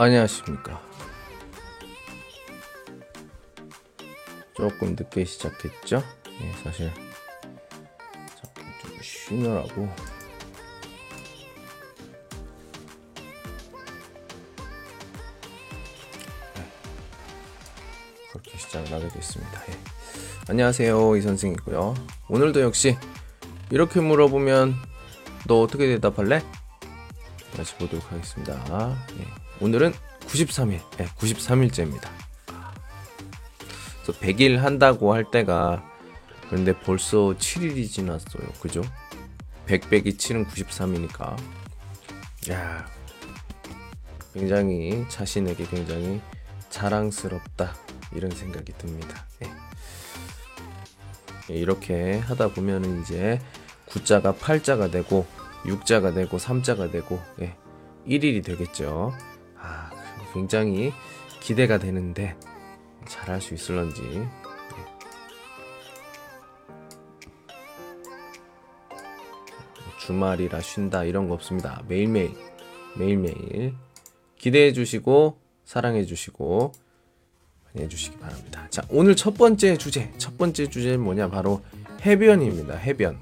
안녕하십니까. 0.00 0.80
조금 4.54 4.94
늦게 4.94 5.24
시작했죠? 5.24 6.04
예, 6.40 6.52
사실 6.62 6.92
좀 8.80 9.02
쉬느라고 9.02 9.88
네, 16.54 16.72
그렇게 18.30 18.56
시작을 18.56 18.92
하게 18.92 19.08
됐습니다. 19.08 19.62
예. 19.68 19.78
안녕하세요, 20.48 21.16
이 21.16 21.22
선생이고요. 21.22 21.94
오늘도 22.28 22.60
역시 22.60 22.96
이렇게 23.72 24.00
물어보면 24.00 24.76
너 25.48 25.60
어떻게 25.60 25.88
대답할래? 25.88 26.44
다시 27.56 27.74
보도록 27.74 28.12
하겠습니다. 28.12 28.96
예. 29.18 29.47
오늘은 29.60 29.92
93일, 30.20 30.80
예, 31.00 31.06
93일째입니다. 31.06 32.08
그래서 34.02 34.20
100일 34.20 34.58
한다고 34.58 35.12
할 35.12 35.30
때가 35.30 35.82
그런데 36.48 36.78
벌써 36.78 37.34
7일이 37.36 37.90
지났어요. 37.90 38.46
그죠? 38.60 38.82
100 39.66 39.90
빼기 39.90 40.16
7은 40.16 40.46
93이니까. 40.46 41.36
야, 42.50 42.86
굉장히 44.32 45.04
자신에게 45.08 45.66
굉장히 45.66 46.20
자랑스럽다 46.70 47.74
이런 48.12 48.30
생각이 48.30 48.72
듭니다. 48.78 49.26
예. 49.42 49.50
예, 51.50 51.58
이렇게 51.58 52.18
하다 52.18 52.52
보면은 52.52 53.02
이제 53.02 53.40
9자가 53.88 54.38
8자가 54.38 54.92
되고 54.92 55.26
6자가 55.64 56.14
되고 56.14 56.36
3자가 56.36 56.92
되고 56.92 57.20
예, 57.40 57.56
1일이 58.06 58.44
되겠죠. 58.44 59.12
아, 60.28 60.32
굉장히 60.32 60.92
기대가 61.40 61.78
되는데 61.78 62.36
잘할 63.06 63.40
수 63.40 63.54
있을런지. 63.54 64.02
예. 64.02 64.28
주말이라 70.00 70.60
쉰다 70.60 71.04
이런 71.04 71.28
거 71.28 71.34
없습니다. 71.34 71.82
매일매일 71.88 72.32
매일매일 72.96 73.74
기대해 74.36 74.72
주시고 74.72 75.38
사랑해 75.64 76.04
주시고 76.04 76.72
해 77.76 77.88
주시기 77.88 78.18
바랍니다. 78.18 78.66
자, 78.70 78.82
오늘 78.88 79.14
첫 79.14 79.36
번째 79.36 79.76
주제, 79.76 80.10
첫 80.16 80.38
번째 80.38 80.68
주제는 80.68 81.00
뭐냐? 81.00 81.28
바로 81.28 81.62
해변입니다. 82.00 82.76
해변. 82.76 83.18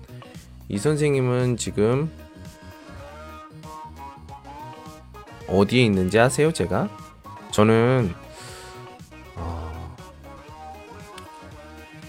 이 0.69 0.79
선생님은 0.79 1.57
지금 1.57 2.11
어디에 5.49 5.85
있는지 5.85 6.19
아세요? 6.19 6.53
제가 6.53 6.89
저는 7.51 8.15
어, 9.37 9.97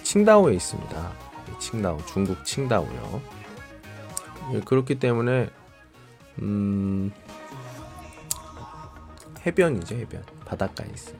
칭다오에 0.03 0.53
있습니다. 0.55 1.11
칭다오, 1.59 1.97
중국 2.05 2.43
칭다오요. 2.45 3.21
예, 4.53 4.59
그렇기 4.61 4.95
때문에 4.99 5.49
음, 6.39 7.11
해변이죠, 9.45 9.95
해변. 9.95 10.23
바닷가에 10.45 10.87
있어요. 10.93 11.15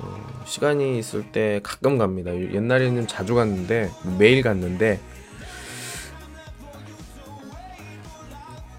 어, 0.00 0.44
시간이 0.46 0.98
있을 0.98 1.32
때 1.32 1.60
가끔 1.62 1.98
갑니다. 1.98 2.34
옛날에는 2.34 3.06
자주 3.06 3.34
갔는데 3.34 3.90
매일 4.18 4.42
갔는데 4.42 5.00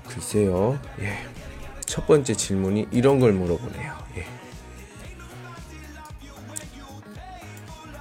글쎄요. 0.07 0.79
예. 0.99 1.28
첫 1.89 2.05
번째 2.05 2.35
질문이 2.35 2.87
이런 2.91 3.19
걸 3.19 3.33
물어보네요. 3.33 3.93
예. 4.17 4.25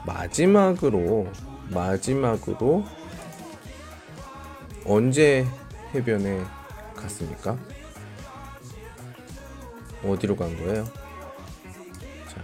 마지막으로 0.04 1.26
마지막으로 1.70 2.84
언제 4.84 5.46
해변에 5.94 6.44
갔습니까? 6.94 7.56
어디로 10.04 10.36
간 10.36 10.54
거예요? 10.58 10.84
자. 10.84 12.42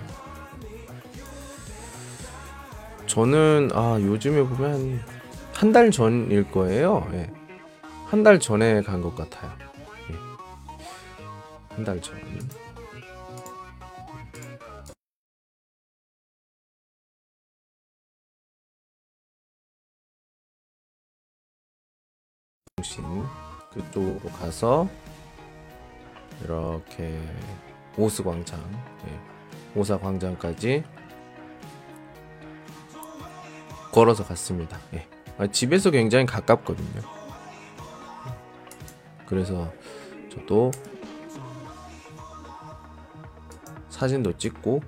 저는 3.07 3.69
아 3.75 3.99
요즘에 4.01 4.43
보면 4.45 5.01
한 5.53 5.73
달 5.73 5.91
전일 5.91 6.51
거예요. 6.51 7.07
예. 7.13 7.31
한달 8.07 8.39
전에 8.41 8.81
간 8.83 9.03
것 9.03 9.15
같아요. 9.15 9.53
예. 11.75 11.77
한달 11.77 12.01
전. 12.01 12.17
신 22.83 23.03
그쪽으로 23.73 24.31
가서 24.31 24.89
이렇게 26.43 27.21
오스 27.97 28.23
광장, 28.23 28.61
예. 29.07 29.79
오사 29.79 29.99
광장까지 29.99 30.85
걸어서 33.91 34.25
갔습니다. 34.25 34.79
예. 34.93 35.09
아, 35.39 35.47
집에서 35.47 35.91
굉장히 35.91 36.27
가깝거든요. 36.27 37.03
그래서 39.27 39.73
저도 40.31 40.71
사진도 44.05 44.37
찍고 44.37 44.83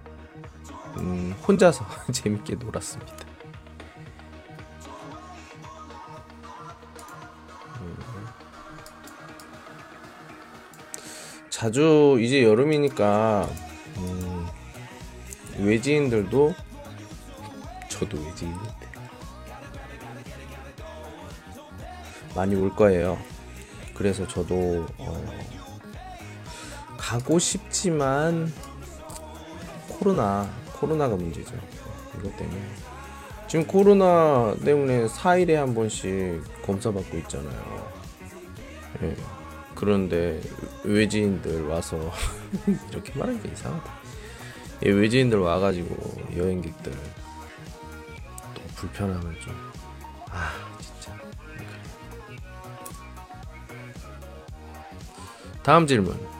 음, 0.98 1.34
혼자서 1.48 1.86
재밌게 2.12 2.56
놀았습니다. 2.56 3.14
음. 7.80 7.96
자주 11.48 12.18
이제 12.20 12.42
여름이니까 12.42 13.48
음, 13.96 14.46
외지인들도 15.60 16.54
저도 17.88 18.18
외지인인데 18.18 18.76
많이 22.34 22.54
올 22.54 22.76
거예요. 22.76 23.16
그래서 23.94 24.28
저도 24.28 24.84
어, 24.98 25.26
가고 26.98 27.38
싶지만 27.38 28.52
코로나 29.98 30.48
코로나가 30.72 31.16
문제죠. 31.16 31.54
이것 32.18 32.36
때문에 32.36 32.60
지금 33.48 33.66
코로나 33.66 34.54
때문에 34.64 35.06
4일에 35.06 35.54
한 35.54 35.74
번씩 35.74 36.42
검사 36.62 36.90
받고 36.90 37.16
있잖아요. 37.18 37.92
예. 39.02 39.16
그런데 39.74 40.40
외지인들 40.84 41.66
와서 41.66 41.98
이렇게 42.90 43.16
말하니까 43.18 43.48
이상하다. 43.48 43.92
예, 44.84 44.90
외지인들 44.90 45.38
와가지고 45.38 46.36
여행객들 46.36 46.92
또 46.92 48.62
불편하면 48.74 49.34
좀아 49.40 50.50
진짜 50.80 51.14
다음 55.62 55.86
질문. 55.86 56.35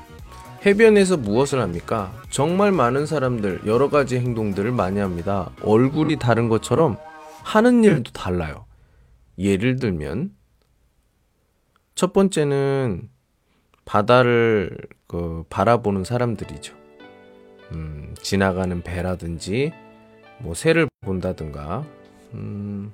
해변에서 0.65 1.17
무엇을 1.17 1.61
합니까? 1.61 2.13
정말 2.31 2.73
많은 2.73 3.07
사람들 3.07 3.63
여러 3.67 3.89
가지 3.89 4.19
행동들을 4.19 4.73
많이 4.73 4.99
합니다. 4.99 5.51
얼굴이 5.63 6.19
다른 6.19 6.49
것처럼 6.49 6.97
하는 7.43 7.85
일도 7.85 8.13
달라요. 8.13 8.67
예를 9.39 9.77
들면 9.77 10.33
첫 11.95 12.13
번째는 12.13 13.09
바다를 13.85 14.77
그 15.07 15.45
바라보는 15.49 16.05
사람들이죠. 16.05 16.75
음, 17.73 18.15
지나가는 18.21 18.83
배라든지 18.83 19.73
뭐 20.39 20.55
새를 20.55 20.89
본다든가 21.03 21.85
음, 22.35 22.93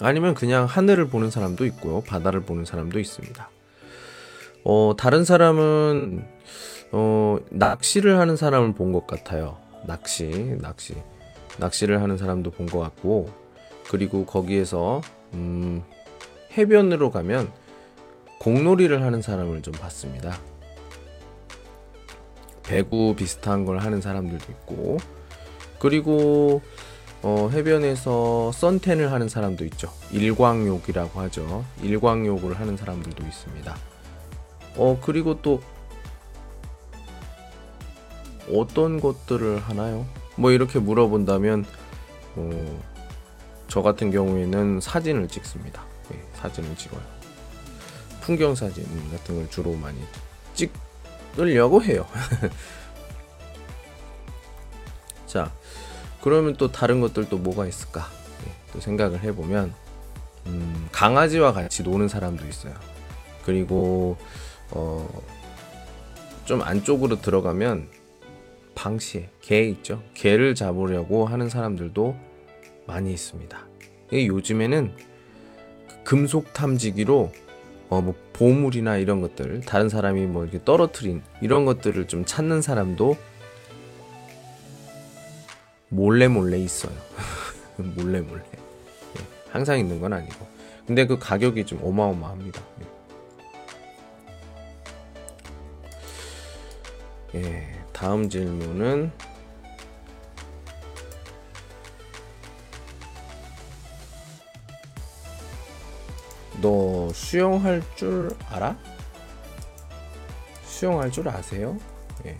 아니면 0.00 0.34
그냥 0.34 0.66
하늘을 0.66 1.08
보는 1.08 1.30
사람도 1.30 1.64
있고요. 1.66 2.02
바다를 2.02 2.40
보는 2.40 2.64
사람도 2.64 2.98
있습니다. 2.98 3.48
어, 4.68 4.94
다른 4.98 5.24
사람은 5.24 6.26
어, 6.90 7.38
낚시를 7.50 8.18
하는 8.18 8.36
사람을 8.36 8.74
본 8.74 8.92
것 8.92 9.06
같아요. 9.06 9.58
낚시, 9.86 10.56
낚시. 10.60 10.94
낚시를 11.58 12.02
하는 12.02 12.18
사람도 12.18 12.50
본 12.50 12.66
것 12.66 12.80
같고, 12.80 13.30
그리고 13.88 14.26
거기에서, 14.26 15.00
음, 15.34 15.84
해변으로 16.58 17.12
가면 17.12 17.50
공놀이를 18.40 19.02
하는 19.02 19.22
사람을 19.22 19.62
좀 19.62 19.72
봤습니다. 19.74 20.36
배구 22.64 23.14
비슷한 23.16 23.64
걸 23.64 23.78
하는 23.78 24.00
사람들도 24.00 24.44
있고, 24.50 24.96
그리고 25.78 26.60
어, 27.22 27.48
해변에서 27.52 28.50
선텐을 28.52 29.12
하는 29.12 29.28
사람도 29.28 29.64
있죠. 29.66 29.90
일광욕이라고 30.12 31.20
하죠. 31.20 31.64
일광욕을 31.82 32.58
하는 32.58 32.76
사람들도 32.76 33.24
있습니다. 33.24 33.76
어, 34.76 34.98
그리고 35.02 35.40
또 35.42 35.60
어떤 38.52 39.00
것들을 39.00 39.58
하나요? 39.60 40.06
뭐 40.36 40.50
이렇게 40.50 40.78
물어본다면 40.78 41.64
어, 42.36 42.80
저 43.68 43.82
같은 43.82 44.10
경우에는 44.10 44.80
사진을 44.80 45.28
찍습니다. 45.28 45.82
예, 46.12 46.22
사진을 46.34 46.76
찍어요. 46.76 47.00
풍경 48.20 48.54
사진 48.54 48.84
같은 49.10 49.36
걸 49.36 49.50
주로 49.50 49.72
많이 49.74 49.98
찍으려고 50.54 51.82
해요. 51.82 52.06
자, 55.26 55.52
그러면 56.20 56.56
또 56.56 56.70
다른 56.70 57.00
것들 57.00 57.28
또 57.28 57.38
뭐가 57.38 57.66
있을까? 57.66 58.08
예, 58.46 58.52
또 58.72 58.80
생각을 58.80 59.22
해보면 59.22 59.74
음, 60.46 60.88
강아지와 60.92 61.52
같이 61.52 61.82
노는 61.82 62.08
사람도 62.08 62.46
있어요. 62.46 62.74
그리고 63.44 64.16
어, 64.70 65.08
좀 66.44 66.62
안쪽으로 66.62 67.20
들어가면 67.20 67.88
방시에 68.74 69.30
개 69.40 69.62
있죠. 69.64 70.02
개를 70.14 70.54
잡으려고 70.54 71.26
하는 71.26 71.48
사람들도 71.48 72.16
많이 72.86 73.12
있습니다. 73.12 73.58
요즘에는 74.12 74.94
금속 76.04 76.52
탐지기로 76.52 77.32
어, 77.88 78.00
뭐 78.00 78.14
보물이나 78.32 78.96
이런 78.96 79.20
것들 79.20 79.60
다른 79.62 79.88
사람이 79.88 80.26
뭐 80.26 80.44
이렇게 80.44 80.60
떨어뜨린 80.64 81.22
이런 81.40 81.64
것들을 81.64 82.06
좀 82.08 82.24
찾는 82.24 82.62
사람도 82.62 83.16
몰래 85.88 86.28
몰래 86.28 86.58
있어요. 86.58 86.92
몰래 87.76 88.20
몰래. 88.20 88.42
예, 88.42 89.22
항상 89.50 89.78
있는 89.78 90.00
건 90.00 90.12
아니고. 90.12 90.46
근데 90.86 91.06
그 91.06 91.18
가격이 91.18 91.64
좀 91.64 91.80
어마어마합니다. 91.82 92.60
예, 97.36 97.84
다음 97.92 98.30
질문은 98.30 99.12
너 106.62 107.12
수영할 107.12 107.82
줄 107.94 108.34
알아? 108.48 108.74
수영할 110.64 111.10
줄 111.12 111.28
아세요? 111.28 111.76
예. 112.24 112.38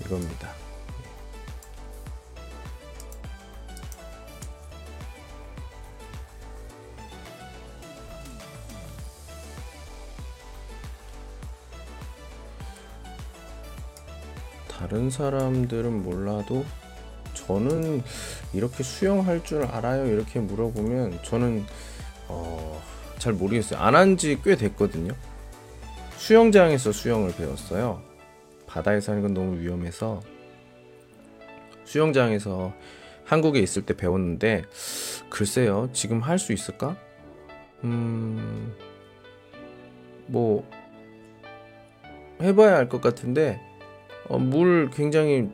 이겁니다. 0.00 0.48
다른 14.92 15.08
사람들은 15.08 16.02
몰라도 16.02 16.66
저는 17.32 18.02
이렇게 18.52 18.82
수영할 18.82 19.42
줄 19.42 19.64
알아요? 19.64 20.04
이렇게 20.04 20.38
물어보면 20.38 21.20
저는 21.22 21.64
어, 22.28 22.78
잘 23.16 23.32
모르겠어요. 23.32 23.80
안 23.80 23.94
한 23.94 24.18
지 24.18 24.36
꽤 24.44 24.54
됐거든요. 24.54 25.14
수영장에서 26.18 26.92
수영을 26.92 27.34
배웠어요. 27.34 28.02
바다에서 28.66 29.12
하는 29.12 29.22
건 29.22 29.32
너무 29.32 29.58
위험해서 29.60 30.20
수영장에서 31.86 32.74
한국에 33.24 33.60
있을 33.60 33.86
때 33.86 33.96
배웠는데 33.96 34.64
글쎄요 35.30 35.88
지금 35.94 36.20
할 36.20 36.38
수 36.38 36.52
있을까? 36.52 36.98
음 37.82 38.74
뭐 40.26 40.68
해봐야 42.42 42.76
알 42.76 42.88
것 42.90 43.00
같은데 43.00 43.58
어, 44.28 44.38
물 44.38 44.90
굉장히 44.90 45.48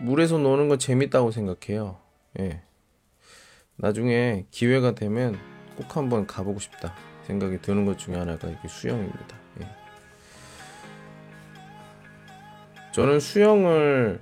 물에서 0.00 0.38
노는 0.38 0.68
건 0.68 0.78
재밌다고 0.78 1.30
생각해요. 1.30 1.98
예. 2.40 2.62
나중에 3.76 4.46
기회가 4.50 4.94
되면 4.94 5.38
꼭 5.76 5.96
한번 5.96 6.26
가보고 6.26 6.58
싶다 6.58 6.94
생각이 7.24 7.60
드는 7.62 7.84
것 7.84 7.98
중에 7.98 8.16
하나가 8.16 8.48
이게 8.48 8.68
수영입니다. 8.68 9.36
예. 9.60 9.68
저는 12.92 13.20
수영을 13.20 14.20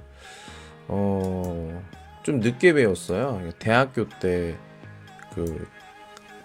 어, 0.89 1.83
좀 2.23 2.41
늦게 2.41 2.73
배웠어요. 2.73 3.51
대학교 3.59 4.09
때 4.09 4.57
그 5.37 5.69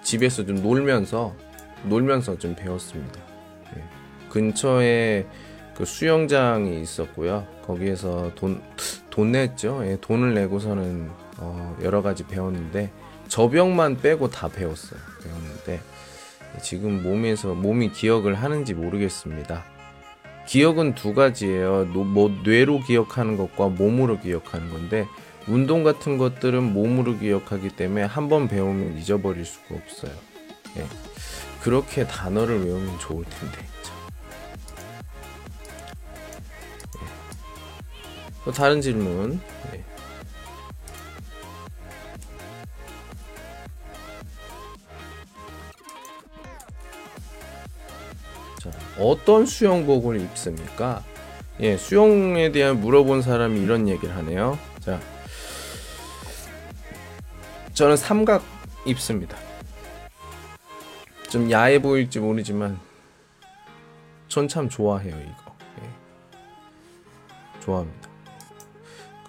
집에서 0.04 0.46
좀 0.46 0.62
놀면서 0.62 1.34
놀면서 1.86 2.38
좀 2.38 2.54
배웠습니다. 2.54 3.22
예. 3.78 3.84
근처에 4.30 5.26
그 5.82 5.86
수영장이 5.86 6.80
있었고요. 6.80 7.48
거기에서 7.66 8.32
돈, 8.36 8.62
돈 9.10 9.32
냈죠. 9.32 9.82
예, 9.86 9.98
돈을 10.00 10.36
내고서는 10.36 11.10
어, 11.38 11.76
여러 11.82 12.04
가지 12.04 12.24
배웠는데 12.24 12.92
저병만 13.30 13.98
빼고 13.98 14.30
다 14.30 14.48
배웠어요. 14.48 15.00
배웠는데 15.24 15.82
지금 16.62 17.02
몸에서 17.02 17.56
몸이 17.56 17.94
기억을 17.94 18.36
하는지 18.36 18.76
모르겠습니다. 18.76 19.66
기억은 20.46 20.94
두 20.94 21.16
가지예요. 21.16 21.92
노, 21.92 22.04
뭐 22.04 22.30
뇌로 22.44 22.82
기억하는 22.82 23.36
것과 23.36 23.70
몸으로 23.70 24.20
기억하는 24.20 24.70
건데 24.70 25.08
운동 25.48 25.84
같은 25.84 26.20
것들은 26.20 26.62
몸으로 26.62 27.18
기억하기 27.18 27.70
때문에 27.70 28.04
한 28.04 28.30
번 28.30 28.48
배우면 28.48 29.00
잊어버릴 29.00 29.46
수가 29.46 29.74
없어요. 29.74 30.12
예. 30.78 30.86
그렇게 31.64 32.06
단어를 32.06 32.68
외우면 32.68 33.00
좋을 33.00 33.26
텐데. 33.26 33.72
또 38.44 38.52
다른 38.52 38.82
질문. 38.82 39.40
네. 39.72 39.84
자, 48.60 48.72
어떤 49.00 49.46
수영복을 49.46 50.20
입습니까? 50.22 51.04
예, 51.60 51.78
수영에 51.78 52.52
대한 52.52 52.80
물어본 52.80 53.22
사람이 53.22 53.60
이런 53.62 53.88
얘기를 53.88 54.16
하네요. 54.18 54.58
자, 54.80 55.00
저는 57.74 57.98
삼각 57.98 58.44
입습니다. 58.86 59.38
좀 61.30 61.50
야해 61.50 61.82
보일지 61.82 62.20
모르지만 62.20 62.80
전 64.28 64.48
참 64.48 64.70
좋아해요 64.70 65.16
이거. 65.16 65.56
예. 65.82 65.90
좋아합니다. 67.62 68.01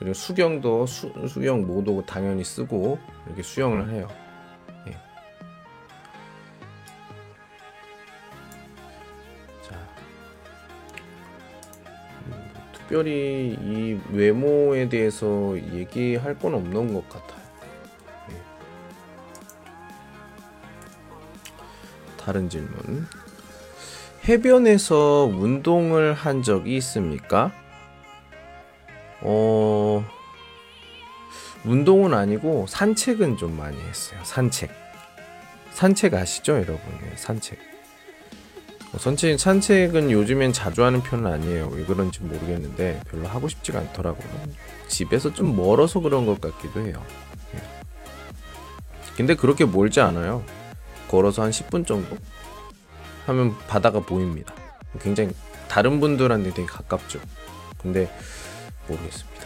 그리고 0.02 0.14
수경도 0.14 0.84
수, 0.86 1.12
수경 1.28 1.64
모도 1.64 2.04
당연히 2.04 2.42
쓰고 2.42 2.98
이렇게 3.24 3.40
수영을 3.40 3.88
해요. 3.88 4.08
예. 4.88 4.92
자, 9.62 9.78
음, 12.26 12.52
특별히 12.72 13.56
이 13.60 14.00
외모에 14.10 14.88
대해서 14.88 15.56
얘기할 15.72 16.36
건 16.36 16.54
없는 16.54 16.94
것 16.94 17.08
같아요. 17.08 17.42
예. 18.30 18.42
다른 22.16 22.48
질문. 22.48 23.06
해변에서 24.28 25.30
운동을 25.32 26.12
한 26.12 26.42
적이 26.42 26.76
있습니까? 26.78 27.52
어, 29.22 30.04
운동은 31.64 32.12
아니고 32.12 32.66
산책은 32.68 33.36
좀 33.36 33.56
많이 33.56 33.80
했어요. 33.80 34.20
산책. 34.24 34.70
산책 35.72 36.14
아시죠, 36.14 36.54
여러분? 36.54 36.80
네, 37.00 37.12
산책. 37.16 37.58
어, 38.92 38.98
산책, 38.98 39.38
산책은 39.38 40.10
요즘엔 40.10 40.52
자주 40.52 40.84
하는 40.84 41.02
편은 41.02 41.30
아니에요. 41.30 41.68
왜 41.72 41.84
그런지 41.84 42.20
모르겠는데 42.20 43.00
별로 43.08 43.26
하고 43.28 43.48
싶지가 43.48 43.78
않더라고요. 43.78 44.28
집에서 44.88 45.32
좀 45.32 45.56
멀어서 45.56 46.00
그런 46.00 46.26
것 46.26 46.40
같기도 46.40 46.80
해요. 46.80 47.02
네. 47.52 47.60
근데 49.16 49.34
그렇게 49.34 49.64
멀지 49.64 50.00
않아요. 50.00 50.44
걸어서 51.08 51.42
한 51.42 51.50
10분 51.50 51.86
정도 51.86 52.16
하면 53.26 53.56
바다가 53.68 54.00
보입니다. 54.00 54.54
굉장히 55.00 55.30
다른 55.68 56.00
분들한테 56.00 56.52
되게 56.52 56.66
가깝죠. 56.66 57.20
근데 57.78 58.10
모르겠습니다. 58.92 59.42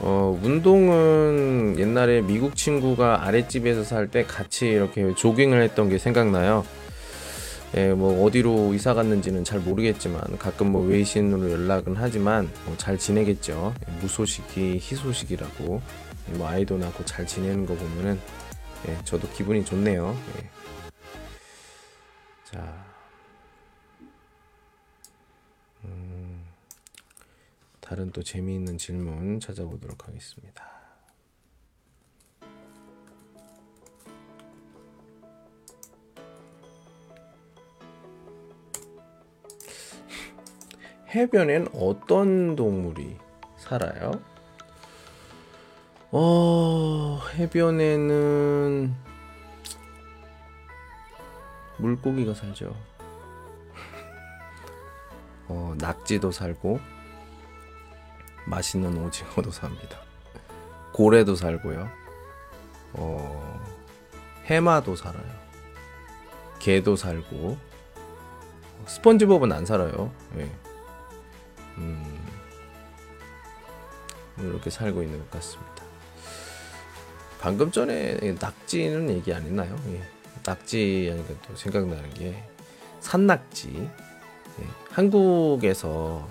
어, 0.00 0.38
운동은 0.42 1.76
옛날에 1.78 2.20
미국 2.20 2.54
친구가 2.54 3.26
아랫집에서 3.26 3.82
살 3.82 4.08
때 4.08 4.24
같이 4.24 4.66
이렇게 4.66 5.14
조깅을 5.14 5.62
했던 5.62 5.88
게 5.88 5.98
생각나요. 5.98 6.64
예, 7.76 7.92
뭐 7.92 8.24
어디로 8.24 8.74
이사 8.74 8.94
갔는지는 8.94 9.42
잘 9.44 9.58
모르겠지만 9.60 10.38
가끔 10.38 10.70
뭐 10.72 10.82
외신으로 10.86 11.50
연락은 11.50 11.96
하지만 11.96 12.48
뭐 12.64 12.76
잘 12.76 12.98
지내겠죠. 12.98 13.74
예, 13.88 13.92
무소식이 14.00 14.74
희소식이라고 14.82 15.82
예, 16.32 16.36
뭐 16.36 16.46
아이도 16.48 16.78
낳고 16.78 17.04
잘 17.04 17.26
지내는 17.26 17.66
거 17.66 17.74
보면은 17.74 18.20
예, 18.88 18.96
저도 19.04 19.28
기분이 19.30 19.64
좋네요. 19.64 20.16
예. 20.38 20.50
자. 22.52 22.85
다른 27.86 28.10
또 28.10 28.20
재미있는 28.20 28.78
질문 28.78 29.38
찾아보도록 29.38 30.08
하겠습니다. 30.08 30.64
해변엔 41.10 41.68
어떤 41.74 42.56
동물이 42.56 43.16
살아요? 43.56 44.20
어, 46.10 47.20
해변에는 47.36 48.92
물고기가 51.78 52.34
살죠. 52.34 52.74
어, 55.46 55.76
낙지도 55.78 56.32
살고 56.32 56.95
맛있는 58.46 58.96
오징어도 59.04 59.50
삽니다. 59.50 60.00
고래도 60.92 61.34
살고요. 61.34 61.88
어, 62.94 63.60
해마도 64.46 64.96
살아요. 64.96 65.46
개도 66.58 66.96
살고 66.96 67.58
스펀지밥은 68.86 69.52
안 69.52 69.66
살아요. 69.66 70.12
예. 70.38 70.50
음, 71.78 72.26
이렇게 74.38 74.70
살고 74.70 75.02
있는 75.02 75.18
것 75.18 75.30
같습니다. 75.32 75.84
방금 77.40 77.70
전에 77.70 78.16
낙지는 78.40 79.10
얘기 79.10 79.34
안 79.34 79.42
했나요? 79.42 79.76
예. 79.88 80.02
낙지 80.44 81.08
하니까 81.10 81.34
또 81.46 81.56
생각나는 81.56 82.14
게 82.14 82.42
산낙지. 83.00 83.90
예. 84.60 84.66
한국에서 84.90 86.26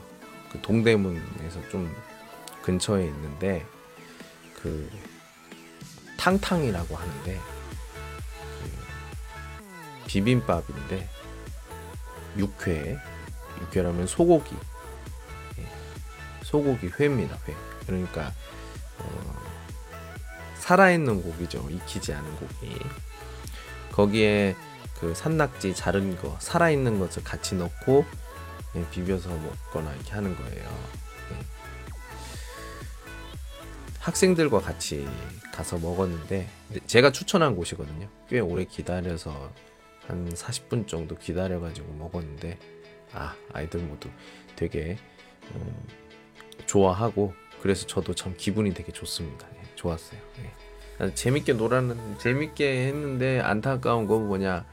그 0.56 0.62
동대문에서 0.62 1.68
좀 1.70 1.94
근처에 2.62 3.06
있는데 3.06 3.66
그 4.56 4.90
탕탕이라고 6.18 6.96
하는데 6.96 7.36
그 7.36 8.72
비빔밥인데 10.08 11.10
육회 12.38 12.98
육회라면 13.62 14.08
소고기. 14.08 14.56
예. 15.60 15.68
소고기 16.44 16.88
회입니다 16.88 17.38
회. 17.48 17.56
그러니까 17.86 18.34
어, 18.98 19.36
살아있는 20.60 21.22
고기죠 21.22 21.68
익히지 21.70 22.14
않은 22.14 22.36
고기. 22.38 22.80
거기에 23.92 24.56
그 25.00 25.14
산낙지 25.14 25.76
자른 25.76 26.18
거 26.18 26.38
살아있는 26.40 27.00
것을 27.00 27.24
같이 27.24 27.56
넣고 27.56 28.06
예, 28.06 28.25
비벼서 28.92 29.30
먹거나 29.30 29.94
이렇게 29.94 30.12
하는 30.12 30.36
거예요 30.36 30.64
예. 31.32 31.38
학생들과 34.00 34.60
같이 34.60 35.08
가서 35.54 35.78
먹었는데 35.78 36.48
제가 36.88 37.12
추천한 37.12 37.56
곳이거든요 37.56 38.08
꽤 38.30 38.40
오래 38.40 38.66
기다려서 38.66 39.52
한 40.08 40.30
40분 40.34 40.88
정도 40.88 41.16
기다려가지고 41.16 41.94
먹었는데 41.94 42.60
아 43.14 43.36
아이들 43.54 43.80
모두 43.82 44.10
되게 44.56 44.98
음, 45.54 45.88
좋아하고 46.66 47.34
그래서 47.62 47.88
저도 47.88 48.14
참 48.14 48.36
기분이 48.38 48.74
되게 48.74 48.92
좋습니다. 48.92 49.48
예, 49.56 49.62
좋았어요. 49.76 50.20
예. 51.02 51.14
재밌게 51.14 51.54
놀았는 51.54 52.20
재밌게 52.20 52.88
했는데 52.88 53.40
안타까운 53.40 54.08
건 54.08 54.28
뭐냐 54.28 54.66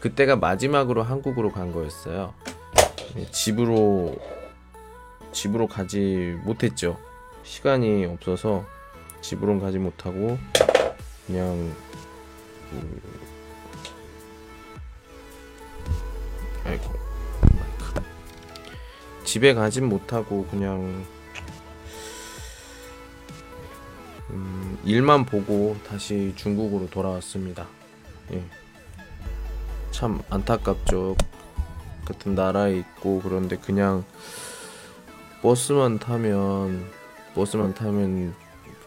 그때가 0.00 0.36
마지막으로 0.36 1.02
한국으로 1.02 1.52
간 1.52 1.72
거였어요. 1.72 2.34
예, 3.16 3.30
집으로 3.30 4.16
집으로 5.32 5.66
가지 5.66 6.36
못했죠. 6.44 6.98
시간이 7.42 8.04
없어서 8.06 8.64
집으로 9.20 9.58
가지 9.60 9.78
못하고 9.78 10.38
그냥 11.26 11.74
그 12.70 13.02
아이고 16.64 16.92
집에 19.24 19.52
가진 19.52 19.88
못하고 19.88 20.46
그냥 20.46 21.04
음, 24.30 24.78
일만 24.84 25.24
보고 25.26 25.76
다시 25.86 26.32
중국으로 26.36 26.88
돌아왔습니다. 26.88 27.66
예. 28.32 28.42
참 29.90 30.22
안타깝죠. 30.30 31.16
같은 32.08 32.34
나라에 32.34 32.78
있고 32.78 33.20
그런데 33.22 33.56
그냥 33.56 34.04
버스만 35.42 35.98
타면 35.98 36.90
버스만 37.34 37.74
타면 37.74 38.34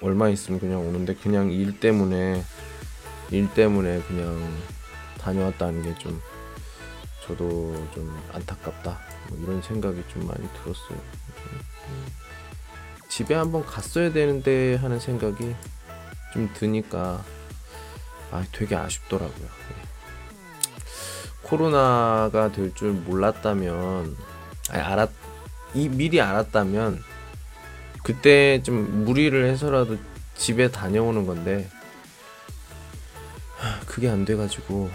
얼마 0.01 0.27
있으면 0.29 0.59
그냥 0.59 0.85
오는데 0.87 1.13
그냥 1.15 1.51
일 1.51 1.79
때문에 1.79 2.43
일 3.29 3.53
때문에 3.53 4.01
그냥 4.07 4.35
다녀왔다는 5.19 5.83
게 5.83 5.95
좀 5.99 6.19
저도 7.25 7.87
좀 7.93 8.19
안타깝다 8.33 8.99
뭐 9.29 9.39
이런 9.43 9.61
생각이 9.61 10.03
좀 10.11 10.27
많이 10.27 10.41
들었어요. 10.53 10.99
집에 13.07 13.35
한번 13.35 13.63
갔어야 13.65 14.11
되는데 14.11 14.75
하는 14.75 14.99
생각이 14.99 15.55
좀 16.33 16.49
드니까 16.53 17.23
아 18.31 18.43
되게 18.51 18.75
아쉽더라고요. 18.75 19.47
예. 21.51 21.57
코로나가 21.57 22.51
될 22.51 22.73
줄 22.73 22.91
몰랐다면 22.91 24.15
아니, 24.69 24.81
알았 24.81 25.09
이 25.73 25.89
미리 25.89 26.21
알았다면 26.21 27.01
그때 28.03 28.61
좀 28.63 29.05
무리를 29.05 29.45
해서라도 29.49 29.97
집에 30.35 30.69
다녀오는 30.71 31.25
건데 31.25 31.69
그게 33.85 34.09
안 34.09 34.25
돼가지고 34.25 34.89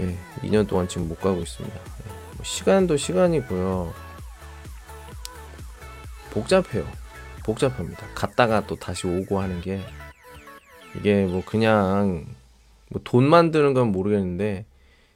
예, 0.00 0.18
2년 0.42 0.66
동안 0.68 0.88
지금 0.88 1.08
못 1.08 1.20
가고 1.20 1.40
있습니다. 1.40 1.76
예, 1.76 2.10
뭐 2.36 2.44
시간도 2.44 2.96
시간이고요. 2.96 3.92
복잡해요. 6.30 6.86
복잡합니다. 7.44 8.06
갔다가 8.14 8.66
또 8.66 8.76
다시 8.76 9.06
오고 9.06 9.40
하는 9.40 9.60
게 9.60 9.80
이게 10.96 11.24
뭐 11.24 11.42
그냥 11.44 12.26
뭐 12.88 13.00
돈 13.04 13.24
만 13.24 13.50
드는 13.50 13.74
건 13.74 13.92
모르겠는데 13.92 14.64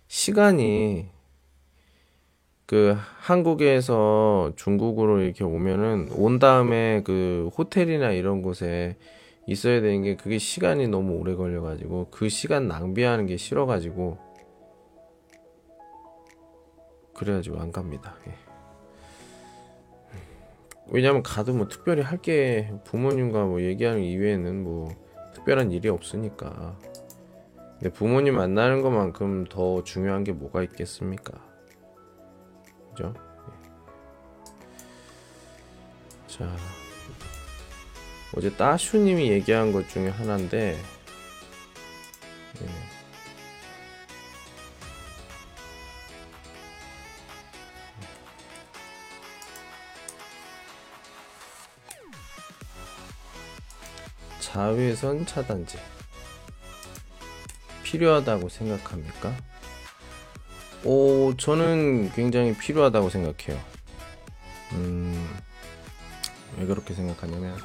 시간이 0.06 1.08
그 2.66 2.96
한국에서 3.18 4.52
중국으로 4.56 5.20
이렇게 5.20 5.44
오면은 5.44 6.08
온 6.12 6.38
다음에 6.38 7.02
그 7.04 7.50
호텔이나 7.56 8.12
이런 8.12 8.42
곳에 8.42 8.96
있어야 9.46 9.80
되는 9.82 10.02
게 10.02 10.16
그게 10.16 10.38
시간이 10.38 10.88
너무 10.88 11.18
오래 11.18 11.34
걸려 11.34 11.60
가지고 11.60 12.08
그 12.10 12.28
시간 12.30 12.66
낭비하는 12.68 13.26
게 13.26 13.36
싫어 13.36 13.66
가지고 13.66 14.18
그래가지고 17.14 17.58
안 17.60 17.70
갑니다. 17.70 18.16
예. 18.26 18.34
왜냐면 20.88 21.22
가도 21.22 21.52
뭐 21.54 21.68
특별히 21.68 22.02
할 22.02 22.18
게 22.20 22.72
부모님과 22.84 23.44
뭐 23.44 23.62
얘기하는 23.62 24.02
이외에는 24.02 24.62
뭐 24.62 24.88
특별한 25.34 25.72
일이 25.72 25.88
없으니까. 25.88 26.76
부모님 27.92 28.36
만나는 28.36 28.82
것만큼 28.82 29.44
더 29.44 29.82
중요한 29.84 30.24
게 30.24 30.32
뭐가 30.32 30.62
있겠습니까? 30.62 31.32
그죠? 32.90 33.12
예. 33.16 33.52
자, 36.26 36.56
어제 38.36 38.54
따슈님이 38.56 39.30
얘기한 39.30 39.72
것 39.72 39.88
중에 39.88 40.08
하나인데, 40.08 40.76
예. 42.62 42.66
자외선 54.40 55.26
차단제 55.26 55.78
필요하다고 57.94 58.48
생각합니까? 58.48 59.32
오, 60.82 61.32
저는 61.36 62.10
굉장히 62.12 62.52
필요하다고 62.56 63.08
생각해요. 63.08 63.62
음, 64.72 65.28
왜 66.58 66.66
그렇게 66.66 66.92
생각하냐면 66.92 67.56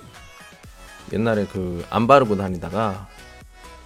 옛날에 1.11 1.45
그 1.47 1.83
안 1.89 2.05
바르고 2.05 2.37
다니다가 2.37 3.09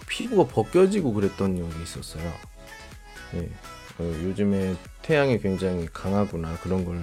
피부가 0.09 0.53
벗겨지고 0.53 1.13
그랬던 1.13 1.55
적이 1.55 1.83
있었어요. 1.83 2.29
예, 3.35 3.49
어, 3.99 4.03
요즘에 4.03 4.75
태양이 5.01 5.39
굉장히 5.39 5.87
강하구나 5.93 6.57
그런 6.61 6.83
걸 6.83 7.01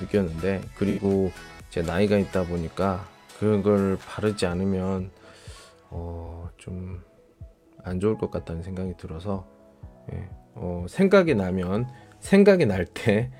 느꼈는데 0.00 0.60
그리고 0.74 1.30
제 1.70 1.82
나이가 1.82 2.18
있다 2.18 2.44
보니까 2.44 3.06
그런 3.38 3.62
걸 3.62 3.96
바르지 3.96 4.44
않으면 4.46 5.12
어, 5.88 6.50
좀 6.58 7.02
안 7.84 8.00
좋을 8.00 8.18
것 8.18 8.30
같다는 8.30 8.62
생각이 8.62 8.96
들어서 8.96 9.46
예, 10.12 10.28
어, 10.54 10.86
생각이 10.88 11.34
나면 11.34 11.88
생각이 12.20 12.66
날때 12.66 13.30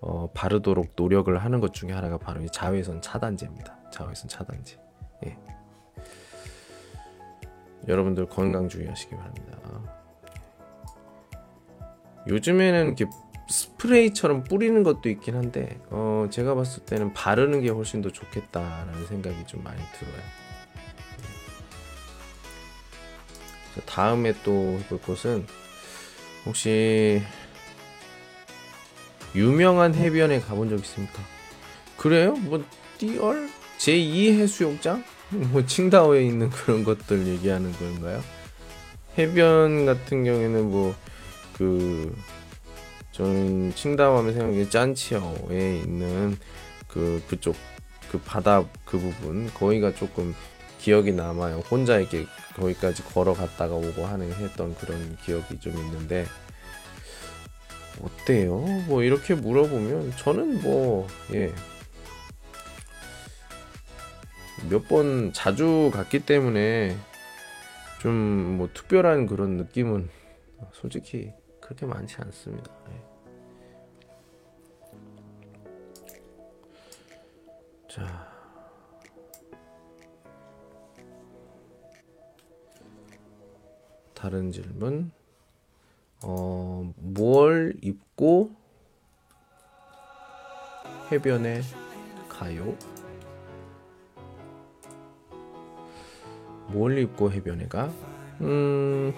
어, 0.00 0.30
바르도록 0.32 0.92
노력을 0.96 1.36
하는 1.36 1.60
것 1.60 1.74
중에 1.74 1.92
하나가 1.92 2.18
바로 2.18 2.42
이 2.42 2.48
자외선 2.50 3.02
차단제입니다. 3.02 3.76
자외선 3.90 4.28
차단제. 4.28 4.78
예. 5.26 5.36
여러분들 7.88 8.26
건강 8.26 8.68
주의하시기 8.68 9.16
바랍니다. 9.16 9.58
요즘에는 12.28 12.86
이렇게 12.86 13.06
스프레이처럼 13.48 14.44
뿌리는 14.44 14.82
것도 14.82 15.08
있긴 15.08 15.34
한데 15.34 15.80
어, 15.88 16.26
제가 16.30 16.54
봤을 16.54 16.84
때는 16.84 17.14
바르는 17.14 17.62
게 17.62 17.70
훨씬 17.70 18.02
더 18.02 18.10
좋겠다라는 18.10 19.06
생각이 19.06 19.46
좀 19.46 19.64
많이 19.64 19.80
들어요. 19.98 20.37
다음에 23.86 24.34
또 24.44 24.78
해볼 24.84 25.00
것은 25.02 25.46
혹시 26.46 27.22
유명한 29.34 29.94
해변에 29.94 30.40
가본 30.40 30.70
적 30.70 30.76
있습니까? 30.80 31.22
그래요? 31.96 32.34
뭐 32.36 32.64
띠얼 32.98 33.48
제2 33.78 34.38
해수욕장? 34.38 35.04
뭐 35.30 35.64
칭다오에 35.66 36.24
있는 36.24 36.48
그런 36.50 36.84
것들 36.84 37.26
얘기하는 37.26 37.72
건가요? 37.72 38.22
해변 39.18 39.86
같은 39.86 40.24
경우에는 40.24 40.70
뭐 40.70 40.94
그 41.58 42.16
저는 43.10 43.74
칭다오 43.74 44.18
하면 44.18 44.32
생각이 44.32 44.70
짠치어에 44.70 45.82
있는 45.84 46.38
그 46.86 47.20
그쪽 47.28 47.56
그 48.12 48.18
바다 48.20 48.64
그 48.84 48.96
부분 48.98 49.52
거기가 49.52 49.92
조금 49.92 50.34
기억이 50.78 51.12
남아요. 51.12 51.64
혼자 51.68 51.98
이렇게 51.98 52.26
거기까지 52.58 53.02
걸어갔다가 53.04 53.74
오고 53.74 54.04
하는 54.06 54.32
했던 54.32 54.74
그런 54.76 55.16
기억이 55.24 55.58
좀 55.60 55.74
있는데 55.76 56.26
어때요? 58.02 58.58
뭐 58.86 59.02
이렇게 59.02 59.34
물어보면 59.34 60.12
저는 60.16 60.62
뭐 60.62 61.06
예. 61.32 61.52
몇 64.70 64.86
번 64.88 65.32
자주 65.32 65.90
갔기 65.92 66.20
때문에 66.20 66.96
좀 68.00 68.56
뭐 68.58 68.68
특별한 68.74 69.26
그런 69.26 69.56
느낌은 69.56 70.08
솔직히 70.72 71.32
그렇게 71.60 71.86
많지 71.86 72.16
않습니다. 72.20 72.72
예. 72.90 73.02
자. 77.88 78.27
다른 84.18 84.50
질문. 84.50 85.12
어, 86.22 86.92
뭘 86.96 87.74
입고 87.80 88.50
해변에 91.12 91.60
가요? 92.28 92.74
뭘 96.66 96.98
입고 96.98 97.30
해변에 97.30 97.68
가? 97.68 97.92
음, 98.40 99.14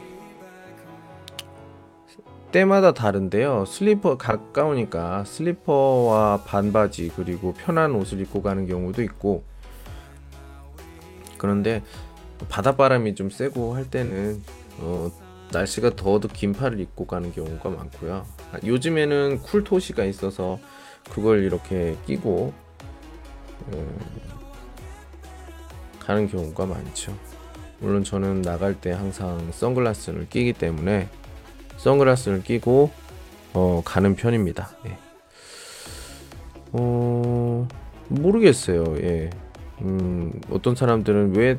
때마다 2.52 2.92
다른데요. 2.92 3.64
슬리퍼 3.64 4.18
가까우니까 4.18 5.24
슬리퍼와 5.24 6.42
반바지 6.44 7.10
그리고 7.16 7.54
편한 7.54 7.94
옷을 7.94 8.20
입고 8.20 8.42
가는 8.42 8.66
경우도 8.66 9.02
있고 9.02 9.44
그런데 11.38 11.82
바닷바람이 12.50 13.14
좀 13.14 13.30
세고 13.30 13.74
할 13.74 13.90
때는 13.90 14.42
어, 14.78 15.10
날씨가 15.52 15.96
더워도 15.96 16.28
긴팔을 16.28 16.80
입고 16.80 17.06
가는 17.06 17.32
경우가 17.32 17.70
많고요. 17.70 18.24
아, 18.52 18.58
요즘에는 18.64 19.40
쿨토시가 19.42 20.04
있어서 20.04 20.58
그걸 21.10 21.44
이렇게 21.44 21.96
끼고 22.06 22.52
음, 23.72 23.98
가는 25.98 26.28
경우가 26.28 26.66
많죠. 26.66 27.16
물론 27.80 28.04
저는 28.04 28.42
나갈 28.42 28.74
때 28.80 28.92
항상 28.92 29.50
선글라스를 29.52 30.28
끼기 30.28 30.52
때문에 30.52 31.08
선글라스를 31.78 32.42
끼고 32.42 32.90
어, 33.54 33.82
가는 33.84 34.14
편입니다. 34.14 34.70
예. 34.86 34.98
어, 36.72 37.66
모르겠어요. 38.08 38.96
예. 39.02 39.30
음, 39.80 40.40
어떤 40.50 40.74
사람들은 40.74 41.34
왜 41.36 41.56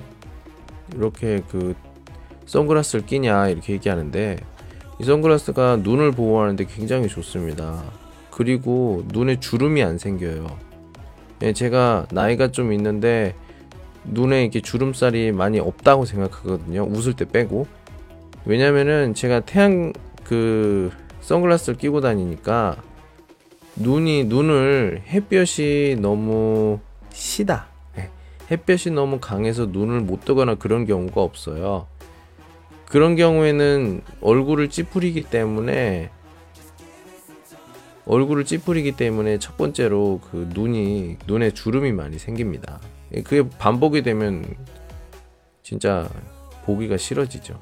이렇게 0.94 1.42
그 1.50 1.76
선글라스를 2.52 3.06
끼냐 3.06 3.48
이렇게 3.48 3.72
얘기하는데 3.72 4.36
이 5.00 5.04
선글라스가 5.06 5.78
눈을 5.78 6.12
보호하는데 6.12 6.66
굉장히 6.66 7.08
좋습니다. 7.08 7.82
그리고 8.30 9.06
눈에 9.08 9.40
주름이 9.40 9.82
안 9.82 9.98
생겨요. 9.98 10.48
예, 11.44 11.54
제가 11.54 12.08
나이가 12.12 12.52
좀 12.52 12.74
있는데 12.74 13.36
눈에 14.04 14.42
이렇게 14.42 14.60
주름살이 14.60 15.32
많이 15.32 15.62
없다고 15.62 16.04
생각하거든요. 16.04 16.84
웃을 16.84 17.14
때 17.14 17.24
빼고. 17.24 17.68
왜냐면은 18.44 19.14
제가 19.14 19.40
태양 19.42 19.94
그 20.26 20.92
선글라스를 21.22 21.78
끼고 21.78 22.02
다니니까 22.02 22.76
눈이 23.78 24.26
눈을 24.26 25.04
햇볕이 25.08 25.96
너무 26.02 26.80
시다. 27.14 27.68
예, 27.98 28.10
햇볕이 28.52 28.92
너무 28.92 29.22
강해서 29.22 29.68
눈을 29.68 30.02
못 30.02 30.26
뜨거나 30.26 30.56
그런 30.56 30.86
경우가 30.86 31.22
없어요. 31.22 31.88
그런 32.92 33.16
경우에는 33.16 34.02
얼굴을 34.20 34.70
찌푸리기 34.70 35.24
때문에 35.24 36.10
얼굴을 38.06 38.44
찌푸리기 38.44 38.98
때문에 38.98 39.40
첫 39.40 39.56
번째로 39.56 40.20
그 40.30 40.50
눈이 40.54 41.20
눈에 41.26 41.52
주름이 41.52 41.94
많이 41.94 42.20
생깁니다. 42.20 42.82
그게 43.24 43.48
반복이 43.48 44.02
되면 44.02 44.44
진짜 45.64 46.10
보기가 46.66 46.98
싫어지죠. 46.98 47.58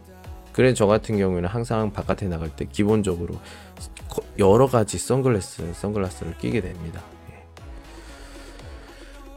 그래 0.51 0.73
저 0.73 0.87
같은 0.87 1.19
경우에는 1.19 1.47
항상 1.47 1.93
바깥에 1.93 2.27
나갈 2.27 2.49
때 2.49 2.65
기본적으로 2.65 3.35
여러 4.39 4.65
가지 4.65 4.97
선글라스 4.97 5.73
선글라스를 5.75 6.37
끼게 6.39 6.61
됩니다. 6.61 7.03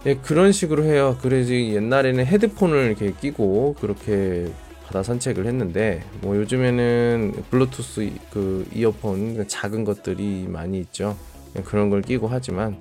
예, 0.06 0.10
예 0.10 0.14
그런 0.14 0.52
식으로 0.52 0.84
해요. 0.84 1.18
그래서 1.20 1.52
옛날에는 1.52 2.24
헤드폰을 2.24 2.86
이렇게 2.86 3.12
끼고 3.12 3.76
그렇게 3.78 4.50
바다 4.92 5.02
산책을 5.02 5.46
했는데 5.46 6.04
뭐 6.20 6.36
요즘에는 6.36 7.44
블루투스 7.48 8.10
그 8.30 8.68
이어폰 8.74 9.48
작은 9.48 9.84
것들이 9.84 10.46
많이 10.48 10.80
있죠. 10.80 11.16
그런 11.64 11.88
걸 11.88 12.02
끼고 12.02 12.28
하지만 12.28 12.78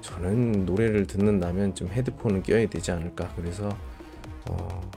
저는 0.00 0.64
노래를 0.66 1.08
듣는다면 1.08 1.74
좀 1.74 1.88
헤드폰을 1.88 2.44
껴야 2.44 2.68
되지 2.68 2.92
않을까. 2.92 3.32
그래서 3.34 3.68
어, 4.48 4.90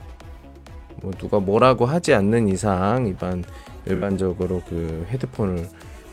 뭐 1.02 1.10
누가 1.18 1.40
뭐라고 1.40 1.84
하지 1.84 2.14
않는 2.14 2.46
이상 2.46 3.08
일반 3.08 3.42
일반적으로 3.84 4.62
그 4.68 5.04
헤드폰을 5.10 5.68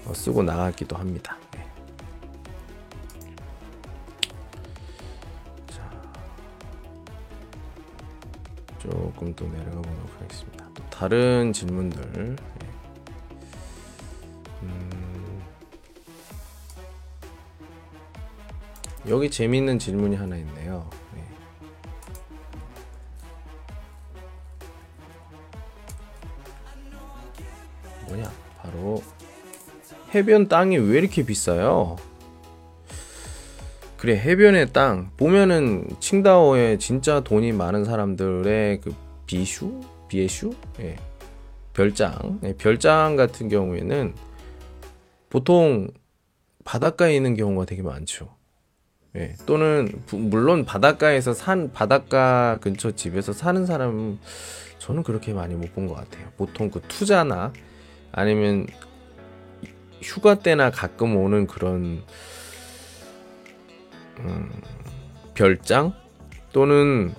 어, 0.08 0.14
쓰고 0.16 0.42
나가기도 0.42 0.96
합니다. 0.98 1.38
조금 8.90 9.36
또 9.36 9.48
내려가 9.48 9.82
보도록 9.82 10.10
하겠습니다. 10.20 10.68
또 10.74 10.84
다른 10.90 11.54
질문들. 11.54 12.36
예. 12.64 12.70
음, 14.64 15.44
여기 19.08 19.30
재밌는 19.30 19.78
질문이 19.78 20.16
하나 20.16 20.38
있네요. 20.38 20.90
네. 21.14 21.24
뭐냐? 28.08 28.32
바로 28.58 29.04
해변 30.16 30.48
땅이 30.48 30.78
왜 30.78 30.98
이렇게 30.98 31.24
비싸요? 31.24 31.98
그래 34.00 34.16
해변의 34.16 34.72
땅 34.72 35.12
보면은 35.18 35.86
칭다오에 36.00 36.78
진짜 36.78 37.20
돈이 37.20 37.52
많은 37.52 37.84
사람들의 37.84 38.80
그 38.80 38.96
비슈 39.26 39.82
비에슈 40.08 40.54
예. 40.80 40.96
별장 41.74 42.40
예. 42.44 42.54
별장 42.54 43.18
같은 43.18 43.50
경우에는 43.50 44.14
보통 45.30 45.90
바닷가에 46.64 47.14
있는 47.14 47.36
경우가 47.36 47.66
되게 47.66 47.82
많죠. 47.82 48.30
예. 49.18 49.36
또는 49.46 49.92
부, 50.06 50.18
물론 50.18 50.64
바닷가에서 50.64 51.34
산 51.34 51.74
바닷가 51.74 52.58
근처 52.62 52.92
집에서 52.92 53.34
사는 53.34 53.66
사람은 53.66 54.18
저는 54.78 55.04
그렇게 55.04 55.34
많이 55.34 55.56
못 55.56 55.74
본 55.74 55.88
것 55.88 55.96
같아요. 55.96 56.26
보통 56.38 56.72
그 56.72 56.80
투자나 56.88 57.52
아니면 58.14 58.66
휴가 60.02 60.36
때나 60.36 60.72
가끔 60.72 61.18
오는 61.18 61.48
그런 61.48 62.02
음, 64.20 64.50
별장 65.34 65.94
또는 66.52 67.14